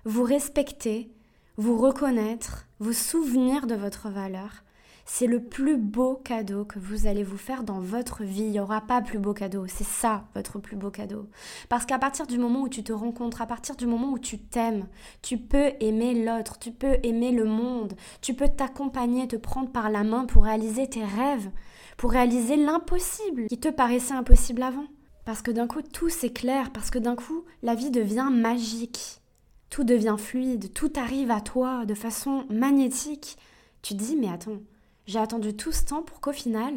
vous 0.04 0.24
respecter, 0.24 1.12
vous 1.56 1.78
reconnaître, 1.78 2.66
vous 2.80 2.92
souvenir 2.92 3.68
de 3.68 3.76
votre 3.76 4.08
valeur, 4.08 4.64
c'est 5.04 5.28
le 5.28 5.40
plus 5.40 5.76
beau 5.76 6.16
cadeau 6.16 6.64
que 6.64 6.80
vous 6.80 7.06
allez 7.06 7.22
vous 7.22 7.36
faire 7.36 7.62
dans 7.62 7.78
votre 7.78 8.24
vie. 8.24 8.42
Il 8.42 8.50
n'y 8.50 8.58
aura 8.58 8.80
pas 8.80 9.00
plus 9.00 9.20
beau 9.20 9.32
cadeau. 9.32 9.68
C'est 9.68 9.86
ça, 9.86 10.24
votre 10.34 10.58
plus 10.58 10.74
beau 10.74 10.90
cadeau. 10.90 11.28
Parce 11.68 11.86
qu'à 11.86 12.00
partir 12.00 12.26
du 12.26 12.36
moment 12.36 12.62
où 12.62 12.68
tu 12.68 12.82
te 12.82 12.92
rencontres, 12.92 13.42
à 13.42 13.46
partir 13.46 13.76
du 13.76 13.86
moment 13.86 14.10
où 14.10 14.18
tu 14.18 14.40
t'aimes, 14.40 14.88
tu 15.22 15.38
peux 15.38 15.70
aimer 15.78 16.24
l'autre, 16.24 16.58
tu 16.58 16.72
peux 16.72 16.98
aimer 17.04 17.30
le 17.30 17.44
monde, 17.44 17.94
tu 18.22 18.34
peux 18.34 18.48
t'accompagner, 18.48 19.28
te 19.28 19.36
prendre 19.36 19.70
par 19.70 19.88
la 19.88 20.02
main 20.02 20.24
pour 20.24 20.42
réaliser 20.42 20.88
tes 20.88 21.04
rêves, 21.04 21.48
pour 21.96 22.10
réaliser 22.10 22.56
l'impossible 22.56 23.46
qui 23.46 23.60
te 23.60 23.68
paraissait 23.68 24.14
impossible 24.14 24.64
avant. 24.64 24.86
Parce 25.24 25.42
que 25.42 25.50
d'un 25.50 25.66
coup, 25.66 25.82
tout 25.82 26.08
s'éclaire, 26.08 26.70
parce 26.72 26.90
que 26.90 26.98
d'un 26.98 27.16
coup, 27.16 27.44
la 27.62 27.74
vie 27.74 27.90
devient 27.90 28.30
magique. 28.32 29.20
Tout 29.68 29.84
devient 29.84 30.16
fluide, 30.18 30.72
tout 30.72 30.92
arrive 30.96 31.30
à 31.30 31.40
toi 31.40 31.84
de 31.86 31.94
façon 31.94 32.44
magnétique. 32.50 33.36
Tu 33.82 33.94
te 33.94 34.02
dis, 34.02 34.16
mais 34.16 34.28
attends, 34.28 34.58
j'ai 35.06 35.18
attendu 35.18 35.54
tout 35.54 35.72
ce 35.72 35.84
temps 35.84 36.02
pour 36.02 36.20
qu'au 36.20 36.32
final, 36.32 36.74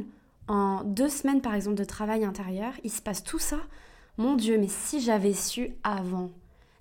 en 0.48 0.84
deux 0.84 1.10
semaines 1.10 1.42
par 1.42 1.56
exemple 1.56 1.78
de 1.78 1.84
travail 1.84 2.24
intérieur, 2.26 2.74
il 2.84 2.92
se 2.92 3.02
passe 3.02 3.24
tout 3.24 3.40
ça. 3.40 3.60
Mon 4.18 4.36
Dieu, 4.36 4.58
mais 4.58 4.68
si 4.68 5.00
j'avais 5.00 5.34
su 5.34 5.72
avant, 5.84 6.30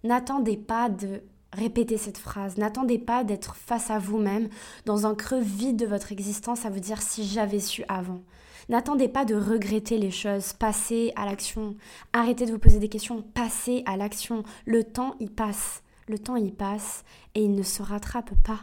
n'attendez 0.05 0.57
pas 0.57 0.89
de 0.89 1.23
répéter 1.53 1.97
cette 1.97 2.19
phrase, 2.19 2.57
n'attendez 2.59 2.99
pas 2.99 3.25
d'être 3.25 3.57
face 3.57 3.91
à 3.91 3.99
vous-même 3.99 4.49
dans 4.85 5.07
un 5.07 5.15
creux 5.15 5.41
vide 5.41 5.77
de 5.77 5.87
votre 5.87 6.13
existence 6.13 6.65
à 6.65 6.71
vous 6.71 6.81
dire 6.81 7.01
si 7.01 7.25
j'avais 7.25 7.61
su 7.61 7.85
avant. 7.89 8.23
N'attendez 8.69 9.09
pas 9.09 9.25
de 9.25 9.35
regretter 9.35 9.99
les 9.99 10.11
choses, 10.11 10.53
passez 10.53 11.13
à 11.17 11.27
l'action. 11.27 11.77
Arrêtez 12.13 12.47
de 12.47 12.53
vous 12.53 12.59
poser 12.59 12.79
des 12.79 12.89
questions, 12.89 13.23
passez 13.23 13.83
à 13.87 13.97
l'action. 13.97 14.45
Le 14.67 14.85
temps 14.85 15.17
y 15.21 15.29
passe, 15.29 15.83
le 16.09 16.19
temps 16.19 16.37
y 16.37 16.51
passe 16.51 17.05
et 17.35 17.43
il 17.43 17.55
ne 17.55 17.63
se 17.63 17.83
rattrape 17.83 18.35
pas. 18.43 18.61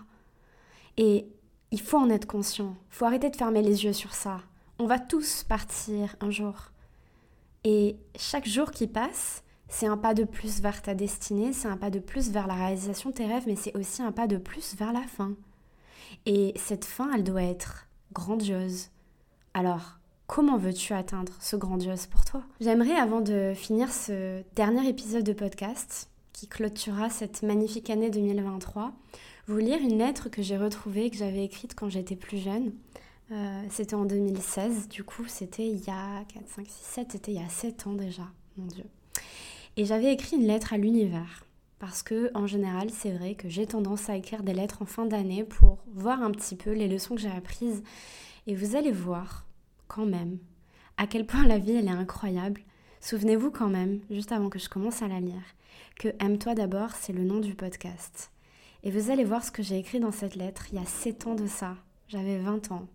Et 0.98 1.27
il 1.72 1.82
faut 1.82 1.98
en 1.98 2.10
être 2.10 2.27
conscient. 2.27 2.75
Il 2.91 2.96
faut 2.96 3.06
arrêter 3.06 3.29
de 3.29 3.36
fermer 3.36 3.62
les 3.62 3.86
yeux 3.86 3.94
sur 3.94 4.13
ça. 4.13 4.41
On 4.79 4.86
va 4.86 5.00
tous 5.00 5.44
partir 5.44 6.15
un 6.22 6.32
jour. 6.32 6.72
Et 7.63 7.98
chaque 8.18 8.48
jour 8.48 8.72
qui 8.72 8.88
passe, 8.88 9.44
c'est 9.68 9.86
un 9.86 9.98
pas 9.98 10.13
de 10.13 10.24
plus 10.24 10.62
vers 10.62 10.82
ta 10.82 10.96
destinée, 10.96 11.53
c'est 11.53 11.68
un 11.68 11.77
pas 11.77 11.89
de 11.89 12.00
plus 12.00 12.32
vers 12.32 12.48
la 12.48 12.56
réalisation 12.56 13.12
de 13.12 13.15
tes 13.15 13.25
rêves, 13.25 13.44
mais 13.46 13.56
c'est 13.56 13.75
aussi 13.77 14.01
un 14.01 14.12
pas 14.12 14.27
de 14.27 14.38
plus 14.38 14.75
vers 14.75 14.94
la 14.94 15.03
fin. 15.03 15.36
Et 16.25 16.53
cette 16.56 16.86
fin, 16.86 17.12
elle 17.13 17.24
doit 17.24 17.44
être 17.44 17.88
grandiose. 18.13 18.89
Alors, 19.53 19.98
comment 20.27 20.58
veux-tu 20.58 20.94
atteindre 20.94 21.34
ce 21.39 21.56
grandiose 21.56 22.06
pour 22.06 22.24
toi? 22.25 22.44
J'aimerais, 22.62 22.96
avant 22.96 23.22
de 23.22 23.53
finir 23.56 23.91
ce 23.91 24.44
dernier 24.56 24.88
épisode 24.88 25.24
de 25.24 25.34
podcast, 25.34 26.10
qui 26.34 26.48
clôturera 26.48 27.10
cette 27.10 27.44
magnifique 27.44 27.89
année 27.89 28.10
2023, 28.10 28.94
vous 29.48 29.58
lire 29.58 29.79
une 29.79 29.98
lettre 29.98 30.29
que 30.29 30.41
j'ai 30.41 30.58
retrouvée, 30.58 31.10
que 31.10 31.18
j'avais 31.18 31.44
écrite 31.44 31.74
quand 31.75 31.89
j'étais 31.89 32.15
plus 32.15 32.38
jeune. 32.38 32.72
Euh, 33.32 33.63
c'était 33.70 33.96
en 33.96 34.06
2016, 34.06 34.88
du 34.88 35.03
coup, 35.03 35.25
c'était 35.27 35.68
il 35.68 35.79
y 35.86 35.89
a 35.89 36.24
4, 36.34 36.48
5, 36.48 36.68
6, 36.68 36.72
7, 36.86 37.12
c'était 37.12 37.32
il 37.32 37.41
y 37.41 37.44
a 37.44 37.50
7 37.50 37.88
ans 37.88 37.94
déjà, 37.94 38.27
mon 38.58 38.65
Dieu. 38.68 38.86
Et 39.77 39.86
j'avais 39.86 40.13
écrit 40.13 40.38
une 40.38 40.48
lettre 40.48 40.74
à 40.74 40.77
l'univers. 40.77 41.46
Parce 41.79 42.03
que, 42.03 42.29
en 42.36 42.46
général, 42.46 42.89
c'est 42.89 43.12
vrai 43.12 43.36
que 43.36 43.48
j'ai 43.48 43.65
tendance 43.65 44.10
à 44.10 44.18
écrire 44.18 44.44
des 44.44 44.53
lettres 44.53 44.82
en 44.82 44.86
fin 44.86 45.06
d'année 45.06 45.46
pour 45.46 45.77
voir 45.94 46.22
un 46.22 46.32
petit 46.32 46.58
peu 46.58 46.72
les 46.72 46.89
leçons 46.89 47.15
que 47.15 47.22
j'ai 47.22 47.32
apprises. 47.32 47.84
Et 48.48 48.55
vous 48.55 48.75
allez 48.75 48.91
voir, 48.91 49.46
quand 49.88 50.05
même, 50.05 50.39
à 50.98 51.08
quel 51.08 51.25
point 51.25 51.46
la 51.46 51.58
vie, 51.58 51.75
elle 51.75 51.88
est 51.88 51.91
incroyable. 51.91 52.62
Souvenez-vous 53.01 53.51
quand 53.51 53.69
même, 53.69 54.01
juste 54.10 54.31
avant 54.31 54.50
que 54.50 54.60
je 54.60 54.69
commence 54.69 55.01
à 55.01 55.08
la 55.08 55.19
lire, 55.19 55.43
que 55.98 56.10
Aime-toi 56.19 56.55
d'abord, 56.55 56.91
c'est 56.91 57.13
le 57.13 57.24
nom 57.24 57.39
du 57.39 57.55
podcast. 57.55 58.31
Et 58.84 58.91
vous 58.91 59.12
allez 59.12 59.24
voir 59.24 59.43
ce 59.43 59.51
que 59.51 59.63
j'ai 59.63 59.77
écrit 59.77 60.00
dans 60.00 60.12
cette 60.12 60.36
lettre 60.36 60.67
il 60.72 60.79
y 60.79 60.81
a 60.81 60.86
7 60.86 61.27
ans 61.27 61.36
de 61.36 61.48
ça. 61.48 61.75
J'avais 62.08 62.38
20 62.38 62.72
ans. 62.72 62.88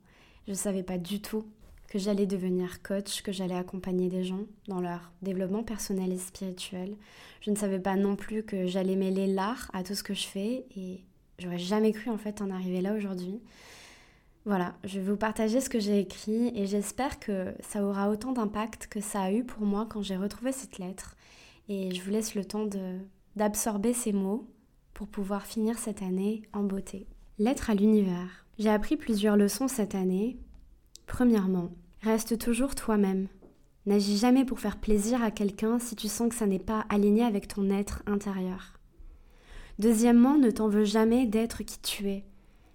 Je 0.47 0.53
ne 0.53 0.57
savais 0.57 0.83
pas 0.83 0.99
du 0.99 1.21
tout 1.21 1.45
que 1.89 1.99
j'allais 1.99 2.27
devenir 2.27 2.83
coach, 2.83 3.23
que 3.23 3.33
j'allais 3.33 3.55
accompagner 3.55 4.09
des 4.09 4.25
gens 4.25 4.45
dans 4.67 4.81
leur 4.81 5.13
développement 5.23 5.63
personnel 5.63 6.13
et 6.13 6.19
spirituel. 6.19 6.97
Je 7.41 7.51
ne 7.51 7.57
savais 7.57 7.79
pas 7.79 7.97
non 7.97 8.17
plus 8.17 8.43
que 8.43 8.67
j'allais 8.67 8.97
mêler 8.97 9.27
l'art 9.27 9.71
à 9.73 9.83
tout 9.83 9.95
ce 9.95 10.03
que 10.03 10.15
je 10.15 10.27
fais 10.27 10.67
et 10.77 11.05
j'aurais 11.39 11.59
jamais 11.59 11.93
cru 11.93 12.11
en 12.11 12.19
fait 12.19 12.43
en 12.43 12.51
arriver 12.51 12.81
là 12.81 12.95
aujourd'hui. 12.95 13.41
Voilà, 14.47 14.75
je 14.85 15.01
vais 15.01 15.11
vous 15.11 15.17
partager 15.17 15.61
ce 15.63 15.71
que 15.71 15.81
j'ai 15.81 15.99
écrit 15.99 16.53
et 16.55 16.67
j'espère 16.67 17.19
que 17.19 17.55
ça 17.61 17.83
aura 17.83 18.11
autant 18.11 18.33
d'impact 18.33 18.89
que 18.89 19.01
ça 19.01 19.23
a 19.23 19.33
eu 19.33 19.43
pour 19.43 19.65
moi 19.65 19.87
quand 19.89 20.03
j'ai 20.03 20.17
retrouvé 20.17 20.53
cette 20.53 20.79
lettre. 20.79 21.17
Et 21.69 21.95
je 21.95 22.03
vous 22.03 22.11
laisse 22.11 22.35
le 22.35 22.45
temps 22.45 22.69
d'absorber 23.37 23.95
ces 23.95 24.13
mots 24.13 24.47
pour 24.93 25.09
pouvoir 25.09 25.47
finir 25.47 25.79
cette 25.79 26.03
année 26.03 26.43
en 26.53 26.63
beauté. 26.63 27.07
Lettre 27.39 27.71
à 27.71 27.75
l'univers. 27.75 28.45
J'ai 28.59 28.69
appris 28.69 28.97
plusieurs 28.99 29.39
leçons 29.39 29.67
cette 29.67 29.95
année. 29.95 30.39
Premièrement, 31.07 31.71
reste 32.03 32.39
toujours 32.39 32.75
toi-même. 32.75 33.29
N'agis 33.87 34.19
jamais 34.19 34.45
pour 34.45 34.61
faire 34.61 34.79
plaisir 34.79 35.23
à 35.23 35.31
quelqu'un 35.31 35.79
si 35.79 35.97
tu 35.97 36.09
sens 36.09 36.29
que 36.29 36.35
ça 36.35 36.47
n'est 36.47 36.59
pas 36.59 36.85
aligné 36.91 37.25
avec 37.25 37.49
ton 37.49 37.71
être 37.71 38.03
intérieur. 38.07 38.75
Deuxièmement, 39.79 40.37
ne 40.37 40.51
t'en 40.51 40.69
veux 40.69 40.85
jamais 40.85 41.27
d'être 41.27 41.63
qui 41.63 41.81
tu 41.81 42.09
es. 42.09 42.25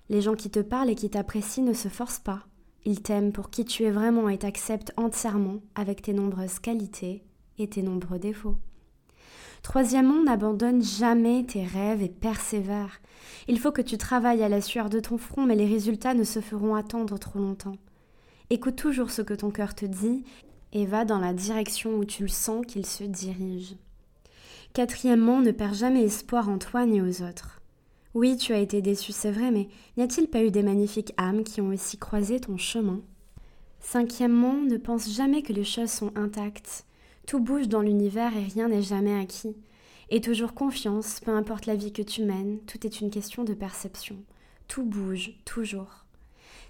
Les 0.09 0.21
gens 0.21 0.35
qui 0.35 0.49
te 0.49 0.59
parlent 0.59 0.89
et 0.89 0.95
qui 0.95 1.09
t'apprécient 1.09 1.63
ne 1.63 1.73
se 1.73 1.87
forcent 1.87 2.19
pas. 2.19 2.43
Ils 2.85 3.01
t'aiment 3.01 3.31
pour 3.31 3.49
qui 3.49 3.65
tu 3.65 3.83
es 3.83 3.91
vraiment 3.91 4.29
et 4.29 4.37
t'acceptent 4.37 4.93
entièrement 4.97 5.59
avec 5.75 6.01
tes 6.01 6.13
nombreuses 6.13 6.59
qualités 6.59 7.23
et 7.57 7.67
tes 7.67 7.83
nombreux 7.83 8.19
défauts. 8.19 8.57
Troisièmement, 9.61 10.23
n'abandonne 10.23 10.81
jamais 10.81 11.45
tes 11.45 11.65
rêves 11.65 12.01
et 12.01 12.09
persévère. 12.09 13.01
Il 13.47 13.59
faut 13.59 13.71
que 13.71 13.81
tu 13.81 13.97
travailles 13.97 14.43
à 14.43 14.49
la 14.49 14.61
sueur 14.61 14.89
de 14.89 14.99
ton 14.99 15.17
front, 15.17 15.45
mais 15.45 15.55
les 15.55 15.67
résultats 15.67 16.13
ne 16.13 16.23
se 16.23 16.39
feront 16.39 16.75
attendre 16.75 17.17
trop 17.17 17.39
longtemps. 17.39 17.75
Écoute 18.49 18.77
toujours 18.77 19.11
ce 19.11 19.21
que 19.21 19.33
ton 19.33 19.51
cœur 19.51 19.75
te 19.75 19.85
dit 19.85 20.23
et 20.71 20.85
va 20.85 21.03
dans 21.05 21.19
la 21.19 21.33
direction 21.33 21.95
où 21.97 22.05
tu 22.05 22.23
le 22.23 22.29
sens 22.29 22.65
qu'il 22.65 22.85
se 22.85 23.03
dirige. 23.03 23.75
Quatrièmement, 24.73 25.41
ne 25.41 25.51
perds 25.51 25.73
jamais 25.73 26.03
espoir 26.03 26.47
en 26.49 26.57
toi 26.57 26.85
ni 26.85 27.01
aux 27.01 27.21
autres. 27.21 27.58
Oui, 28.15 28.37
tu 28.37 28.53
as 28.53 28.59
été 28.59 28.81
déçu, 28.81 29.11
c'est 29.11 29.31
vrai, 29.31 29.51
mais 29.51 29.67
n'y 29.95 30.03
a-t-il 30.03 30.27
pas 30.27 30.43
eu 30.43 30.49
des 30.49 30.63
magnifiques 30.63 31.13
âmes 31.17 31.43
qui 31.43 31.61
ont 31.61 31.67
aussi 31.69 31.97
croisé 31.97 32.39
ton 32.39 32.57
chemin? 32.57 33.01
Cinquièmement, 33.79 34.53
ne 34.53 34.77
pense 34.77 35.11
jamais 35.11 35.43
que 35.43 35.53
les 35.53 35.63
choses 35.63 35.91
sont 35.91 36.11
intactes. 36.15 36.85
Tout 37.27 37.39
bouge 37.39 37.67
dans 37.67 37.81
l'univers 37.81 38.35
et 38.35 38.43
rien 38.43 38.69
n'est 38.69 38.81
jamais 38.81 39.19
acquis. 39.19 39.55
Et 40.09 40.21
toujours 40.21 40.55
confiance, 40.55 41.19
peu 41.19 41.29
importe 41.29 41.67
la 41.67 41.75
vie 41.75 41.93
que 41.93 42.01
tu 42.01 42.23
mènes, 42.23 42.57
tout 42.65 42.83
est 42.87 42.99
une 42.99 43.11
question 43.11 43.43
de 43.43 43.53
perception. 43.53 44.15
Tout 44.67 44.83
bouge, 44.83 45.33
toujours. 45.45 46.05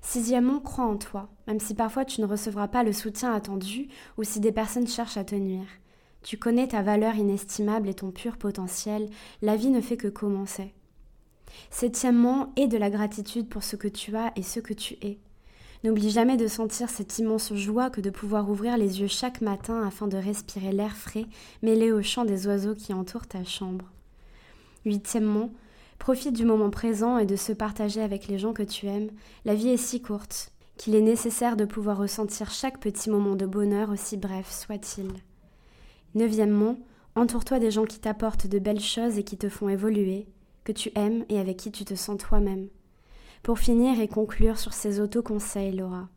Sixièmement, 0.02 0.60
crois 0.60 0.86
en 0.86 0.98
toi, 0.98 1.30
même 1.48 1.62
si 1.62 1.74
parfois 1.74 2.04
tu 2.04 2.20
ne 2.20 2.26
recevras 2.26 2.68
pas 2.68 2.84
le 2.84 2.92
soutien 2.92 3.34
attendu 3.34 3.88
ou 4.18 4.24
si 4.24 4.42
des 4.42 4.52
personnes 4.52 4.88
cherchent 4.88 5.18
à 5.18 5.24
te 5.24 5.36
nuire. 5.36 5.68
Tu 6.22 6.38
connais 6.38 6.68
ta 6.68 6.82
valeur 6.82 7.16
inestimable 7.16 7.88
et 7.88 7.94
ton 7.94 8.12
pur 8.12 8.36
potentiel, 8.36 9.10
la 9.42 9.56
vie 9.56 9.70
ne 9.70 9.80
fait 9.80 9.98
que 9.98 10.10
commencer. 10.10 10.74
Septièmement, 11.70 12.52
aie 12.56 12.68
de 12.68 12.78
la 12.78 12.90
gratitude 12.90 13.48
pour 13.48 13.64
ce 13.64 13.76
que 13.76 13.88
tu 13.88 14.16
as 14.16 14.32
et 14.36 14.44
ce 14.44 14.60
que 14.60 14.74
tu 14.74 14.96
es. 15.02 15.20
N'oublie 15.84 16.10
jamais 16.10 16.36
de 16.36 16.48
sentir 16.48 16.90
cette 16.90 17.20
immense 17.20 17.54
joie 17.54 17.90
que 17.90 18.02
de 18.02 18.10
pouvoir 18.10 18.50
ouvrir 18.50 18.78
les 18.78 19.00
yeux 19.00 19.08
chaque 19.08 19.40
matin 19.40 19.82
afin 19.88 20.08
de 20.08 20.18
respirer 20.18 20.74
l'air 20.74 20.96
frais 20.96 21.26
mêlé 21.62 21.92
au 21.94 22.02
chant 22.02 22.26
des 22.26 22.48
oiseaux 22.48 22.76
qui 22.76 22.94
entourent 22.94 23.28
ta 23.28 23.46
chambre. 23.46 23.86
Huitièmement, 24.86 25.52
profite 25.98 26.36
du 26.36 26.46
moment 26.46 26.70
présent 26.70 27.18
et 27.18 27.26
de 27.26 27.38
se 27.38 27.54
partager 27.54 28.02
avec 28.02 28.28
les 28.28 28.38
gens 28.38 28.54
que 28.54 28.64
tu 28.64 28.88
aimes. 28.88 29.10
La 29.46 29.56
vie 29.56 29.70
est 29.70 29.78
si 29.78 30.02
courte 30.02 30.52
qu'il 30.76 30.96
est 30.96 31.02
nécessaire 31.02 31.58
de 31.58 31.66
pouvoir 31.66 31.98
ressentir 31.98 32.52
chaque 32.52 32.80
petit 32.80 33.10
moment 33.10 33.36
de 33.36 33.46
bonheur 33.46 33.90
aussi 33.90 34.18
bref 34.18 34.50
soit-il. 34.50 35.12
Neuvièmement, 36.16 36.78
entoure-toi 37.16 37.60
des 37.60 37.72
gens 37.72 37.86
qui 37.86 38.00
t'apportent 38.00 38.48
de 38.48 38.60
belles 38.60 38.80
choses 38.80 39.18
et 39.18 39.24
qui 39.24 39.38
te 39.38 39.50
font 39.50 39.70
évoluer, 39.70 40.26
que 40.70 40.74
tu 40.74 40.92
aimes 40.94 41.26
et 41.30 41.40
avec 41.40 41.58
qui 41.58 41.72
tu 41.72 41.84
te 41.84 41.96
sens 41.96 42.20
toi-même. 42.20 42.68
Pour 43.42 43.58
finir 43.58 44.00
et 44.00 44.08
conclure 44.08 44.60
sur 44.60 44.74
ces 44.74 45.00
auto-conseils, 45.00 45.72
Laura, 45.72 46.10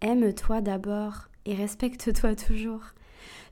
aime-toi 0.00 0.60
d'abord 0.60 1.28
et 1.46 1.54
respecte-toi 1.54 2.34
toujours. 2.34 2.82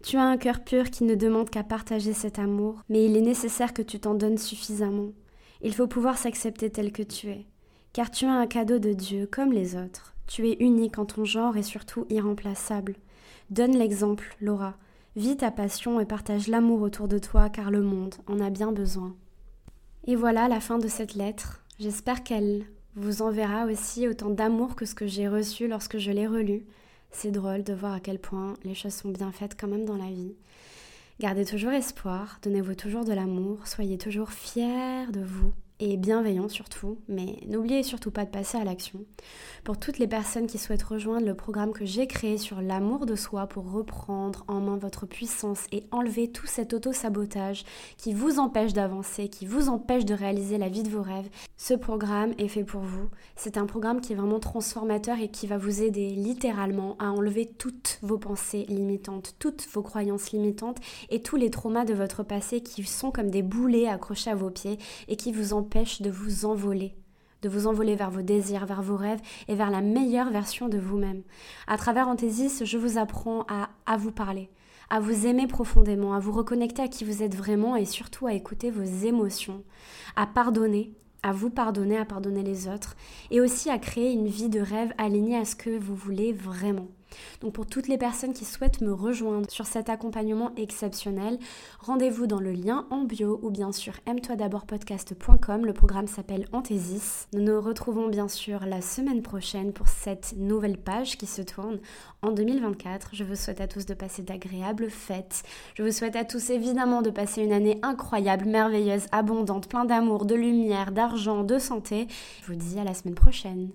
Tu 0.03 0.17
as 0.17 0.25
un 0.25 0.37
cœur 0.37 0.65
pur 0.65 0.91
qui 0.91 1.05
ne 1.05 1.15
demande 1.15 1.51
qu'à 1.51 1.63
partager 1.63 2.13
cet 2.13 2.41
amour, 2.41 2.83
mais 2.89 3.05
il 3.05 3.17
est 3.17 3.21
nécessaire 3.21 3.73
que 3.73 3.83
tu 3.83 4.01
t'en 4.01 4.15
donnes 4.15 4.39
suffisamment. 4.39 5.13
Il 5.63 5.73
faut 5.73 5.87
pouvoir 5.87 6.19
s'accepter 6.19 6.69
tel 6.69 6.91
que 6.91 7.05
tu 7.05 7.29
es, 7.29 7.47
car 7.93 8.11
tu 8.11 8.25
as 8.25 8.33
un 8.33 8.49
cadeau 8.49 8.81
de 8.81 8.93
Dieu 8.93 9.29
comme 9.31 9.53
les 9.53 9.77
autres. 9.77 10.17
Tu 10.27 10.49
es 10.49 10.57
unique 10.59 10.99
en 10.99 11.05
ton 11.05 11.25
genre 11.25 11.57
et 11.57 11.63
surtout 11.63 12.07
irremplaçable. 12.11 12.97
Donne 13.51 13.79
l'exemple, 13.79 14.35
Laura. 14.41 14.75
Vis 15.15 15.37
ta 15.37 15.53
passion 15.53 16.01
et 16.01 16.07
partage 16.07 16.49
l'amour 16.49 16.83
autour 16.83 17.07
de 17.07 17.19
toi, 17.19 17.51
car 17.51 17.71
le 17.71 17.83
monde 17.83 18.17
en 18.27 18.41
a 18.41 18.51
bien 18.51 18.73
besoin. 18.73 19.15
Et 20.11 20.17
voilà 20.17 20.49
la 20.49 20.59
fin 20.59 20.79
de 20.79 20.89
cette 20.89 21.15
lettre. 21.15 21.63
J'espère 21.79 22.25
qu'elle 22.25 22.65
vous 22.97 23.23
enverra 23.23 23.67
aussi 23.67 24.09
autant 24.09 24.29
d'amour 24.29 24.75
que 24.75 24.85
ce 24.85 24.97
que 24.97 25.07
j'ai 25.07 25.29
reçu 25.29 25.69
lorsque 25.69 25.99
je 25.99 26.11
l'ai 26.11 26.27
relue. 26.27 26.65
C'est 27.13 27.31
drôle 27.31 27.63
de 27.63 27.73
voir 27.73 27.93
à 27.93 28.01
quel 28.01 28.19
point 28.19 28.55
les 28.65 28.75
choses 28.75 28.95
sont 28.95 29.11
bien 29.11 29.31
faites 29.31 29.57
quand 29.57 29.69
même 29.69 29.85
dans 29.85 29.97
la 29.97 30.11
vie. 30.11 30.35
Gardez 31.21 31.45
toujours 31.45 31.71
espoir, 31.71 32.41
donnez-vous 32.43 32.75
toujours 32.75 33.05
de 33.05 33.13
l'amour, 33.13 33.69
soyez 33.69 33.99
toujours 33.99 34.33
fiers 34.33 35.07
de 35.13 35.23
vous 35.23 35.53
et 35.81 35.97
bienveillant 35.97 36.49
surtout, 36.49 36.99
mais 37.09 37.39
n'oubliez 37.49 37.83
surtout 37.83 38.11
pas 38.11 38.27
de 38.27 38.31
passer 38.31 38.59
à 38.59 38.65
l'action. 38.65 39.01
Pour 39.65 39.79
toutes 39.79 39.99
les 39.99 40.07
personnes 40.07 40.47
qui 40.47 40.59
souhaitent 40.59 40.83
rejoindre 40.83 41.27
le 41.27 41.35
programme 41.35 41.73
que 41.73 41.87
j'ai 41.87 42.07
créé 42.07 42.37
sur 42.37 42.61
l'amour 42.61 43.07
de 43.07 43.17
soi 43.17 43.47
pour 43.47 43.71
reprendre 43.71 44.45
en 44.47 44.61
main 44.61 44.77
votre 44.77 45.07
puissance 45.07 45.65
et 45.73 45.85
enlever 45.91 46.31
tout 46.31 46.47
cet 46.47 46.75
auto-sabotage 46.75 47.65
qui 47.97 48.13
vous 48.13 48.39
empêche 48.39 48.75
d'avancer, 48.75 49.29
qui 49.29 49.47
vous 49.47 49.69
empêche 49.71 50.05
de 50.05 50.15
réaliser 50.15 50.59
la 50.59 50.69
vie 50.69 50.83
de 50.83 50.91
vos 50.91 51.03
rêves, 51.03 51.31
ce 51.57 51.73
programme 51.73 52.35
est 52.39 52.49
fait 52.49 52.65
pour 52.65 52.83
vous. 52.83 53.09
C'est 53.37 53.57
un 53.57 53.67
programme 53.67 54.03
qui 54.03 54.13
est 54.13 54.17
vraiment 54.17 54.39
transformateur 54.39 55.19
et 55.19 55.29
qui 55.29 55.47
va 55.47 55.57
vous 55.57 55.83
aider 55.83 56.11
littéralement 56.11 56.97
à 56.99 57.11
enlever 57.11 57.47
toutes 57.47 57.99
vos 58.03 58.19
pensées 58.19 58.67
limitantes, 58.69 59.35
toutes 59.39 59.67
vos 59.73 59.83
croyances 59.83 60.33
limitantes 60.33 60.79
et 61.09 61.23
tous 61.23 61.37
les 61.37 61.51
traumas 61.51 61.87
de 61.87 61.95
votre 61.95 62.23
passé 62.23 62.61
qui 62.61 62.85
sont 62.85 63.11
comme 63.11 63.31
des 63.31 63.43
boulets 63.43 63.89
accrochés 63.89 64.31
à 64.31 64.35
vos 64.35 64.51
pieds 64.51 64.79
et 65.09 65.17
qui 65.17 65.33
vous 65.33 65.55
empêchent 65.55 65.70
de 65.71 66.11
vous 66.11 66.47
envoler, 66.47 66.97
de 67.43 67.49
vous 67.49 67.67
envoler 67.67 67.95
vers 67.95 68.11
vos 68.11 68.23
désirs, 68.23 68.67
vers 68.67 68.83
vos 68.83 68.97
rêves 68.97 69.21
et 69.49 69.55
vers 69.55 69.71
la 69.71 69.81
meilleure 69.81 70.31
version 70.31 70.69
de 70.69 70.79
vous-même. 70.79 71.23
À 71.67 71.77
travers 71.77 72.09
Anthésis, 72.09 72.65
je 72.65 72.77
vous 72.77 72.99
apprends 72.99 73.45
à, 73.49 73.71
à 73.87 73.97
vous 73.97 74.11
parler, 74.11 74.51
à 74.91 74.99
vous 74.99 75.27
aimer 75.27 75.47
profondément, 75.47 76.13
à 76.13 76.19
vous 76.19 76.33
reconnecter 76.33 76.83
à 76.83 76.89
qui 76.89 77.05
vous 77.05 77.23
êtes 77.23 77.37
vraiment 77.37 77.77
et 77.77 77.85
surtout 77.85 78.27
à 78.27 78.35
écouter 78.35 78.71
vos 78.71 78.83
émotions, 78.83 79.63
à 80.17 80.27
pardonner, 80.27 80.93
à 81.23 81.33
vous 81.33 81.51
pardonner, 81.51 81.99
à 81.99 82.05
pardonner 82.05 82.43
les 82.43 82.67
autres 82.67 82.97
et 83.31 83.41
aussi 83.41 83.71
à 83.71 83.79
créer 83.79 84.13
une 84.13 84.27
vie 84.27 84.49
de 84.49 84.61
rêve 84.61 84.93
alignée 84.99 85.37
à 85.37 85.45
ce 85.45 85.55
que 85.55 85.79
vous 85.79 85.95
voulez 85.95 86.33
vraiment. 86.33 86.89
Donc 87.41 87.53
pour 87.53 87.67
toutes 87.67 87.89
les 87.89 87.99
personnes 87.99 88.33
qui 88.33 88.45
souhaitent 88.45 88.81
me 88.81 88.93
rejoindre 88.93 89.51
sur 89.51 89.67
cet 89.67 89.89
accompagnement 89.89 90.53
exceptionnel, 90.57 91.39
rendez-vous 91.81 92.27
dans 92.27 92.41
le 92.41 92.53
lien 92.53 92.87
en 92.91 93.05
bio 93.05 93.39
ou 93.43 93.51
bien 93.51 93.73
sûr 93.73 93.95
aime-toi 94.07 94.37
d'abord 94.37 94.67
podcast.com. 94.67 95.67
Le 95.67 95.73
programme 95.73 96.07
s'appelle 96.07 96.47
Anthésis. 96.53 97.29
Nous 97.33 97.43
nous 97.43 97.61
retrouvons 97.61 98.09
bien 98.09 98.29
sûr 98.29 98.65
la 98.67 98.81
semaine 98.81 99.23
prochaine 99.23 99.73
pour 99.73 99.89
cette 99.89 100.35
nouvelle 100.37 100.79
page 100.79 101.19
qui 101.19 101.27
se 101.27 101.43
tourne 101.43 101.79
en 102.23 102.33
2024. 102.33 103.11
Je 103.13 103.25
vous 103.25 103.37
souhaite 103.37 103.61
à 103.61 103.69
tous 103.69 103.87
de 103.87 103.95
passer 103.95 104.23
d'agréables 104.23 104.91
fêtes. 104.91 105.43
Je 105.75 105.83
vous 105.83 105.93
souhaite 105.93 106.17
à 106.17 106.25
tous 106.25 106.51
évidemment 106.51 107.03
de 107.03 107.11
passer 107.11 107.43
une 107.43 107.53
année 107.53 107.79
incroyable, 107.83 108.47
merveilleuse, 108.47 109.07
abondante, 109.13 109.69
plein 109.69 109.85
d'amour, 109.85 110.25
de 110.25 110.35
lumière, 110.35 110.93
d'argent, 110.93 111.45
de 111.45 111.59
santé. 111.59 112.09
Je 112.43 112.53
vous 112.53 112.59
dis 112.59 112.79
à 112.79 112.85
la 112.85 112.95
semaine 112.95 113.15
prochaine. 113.15 113.69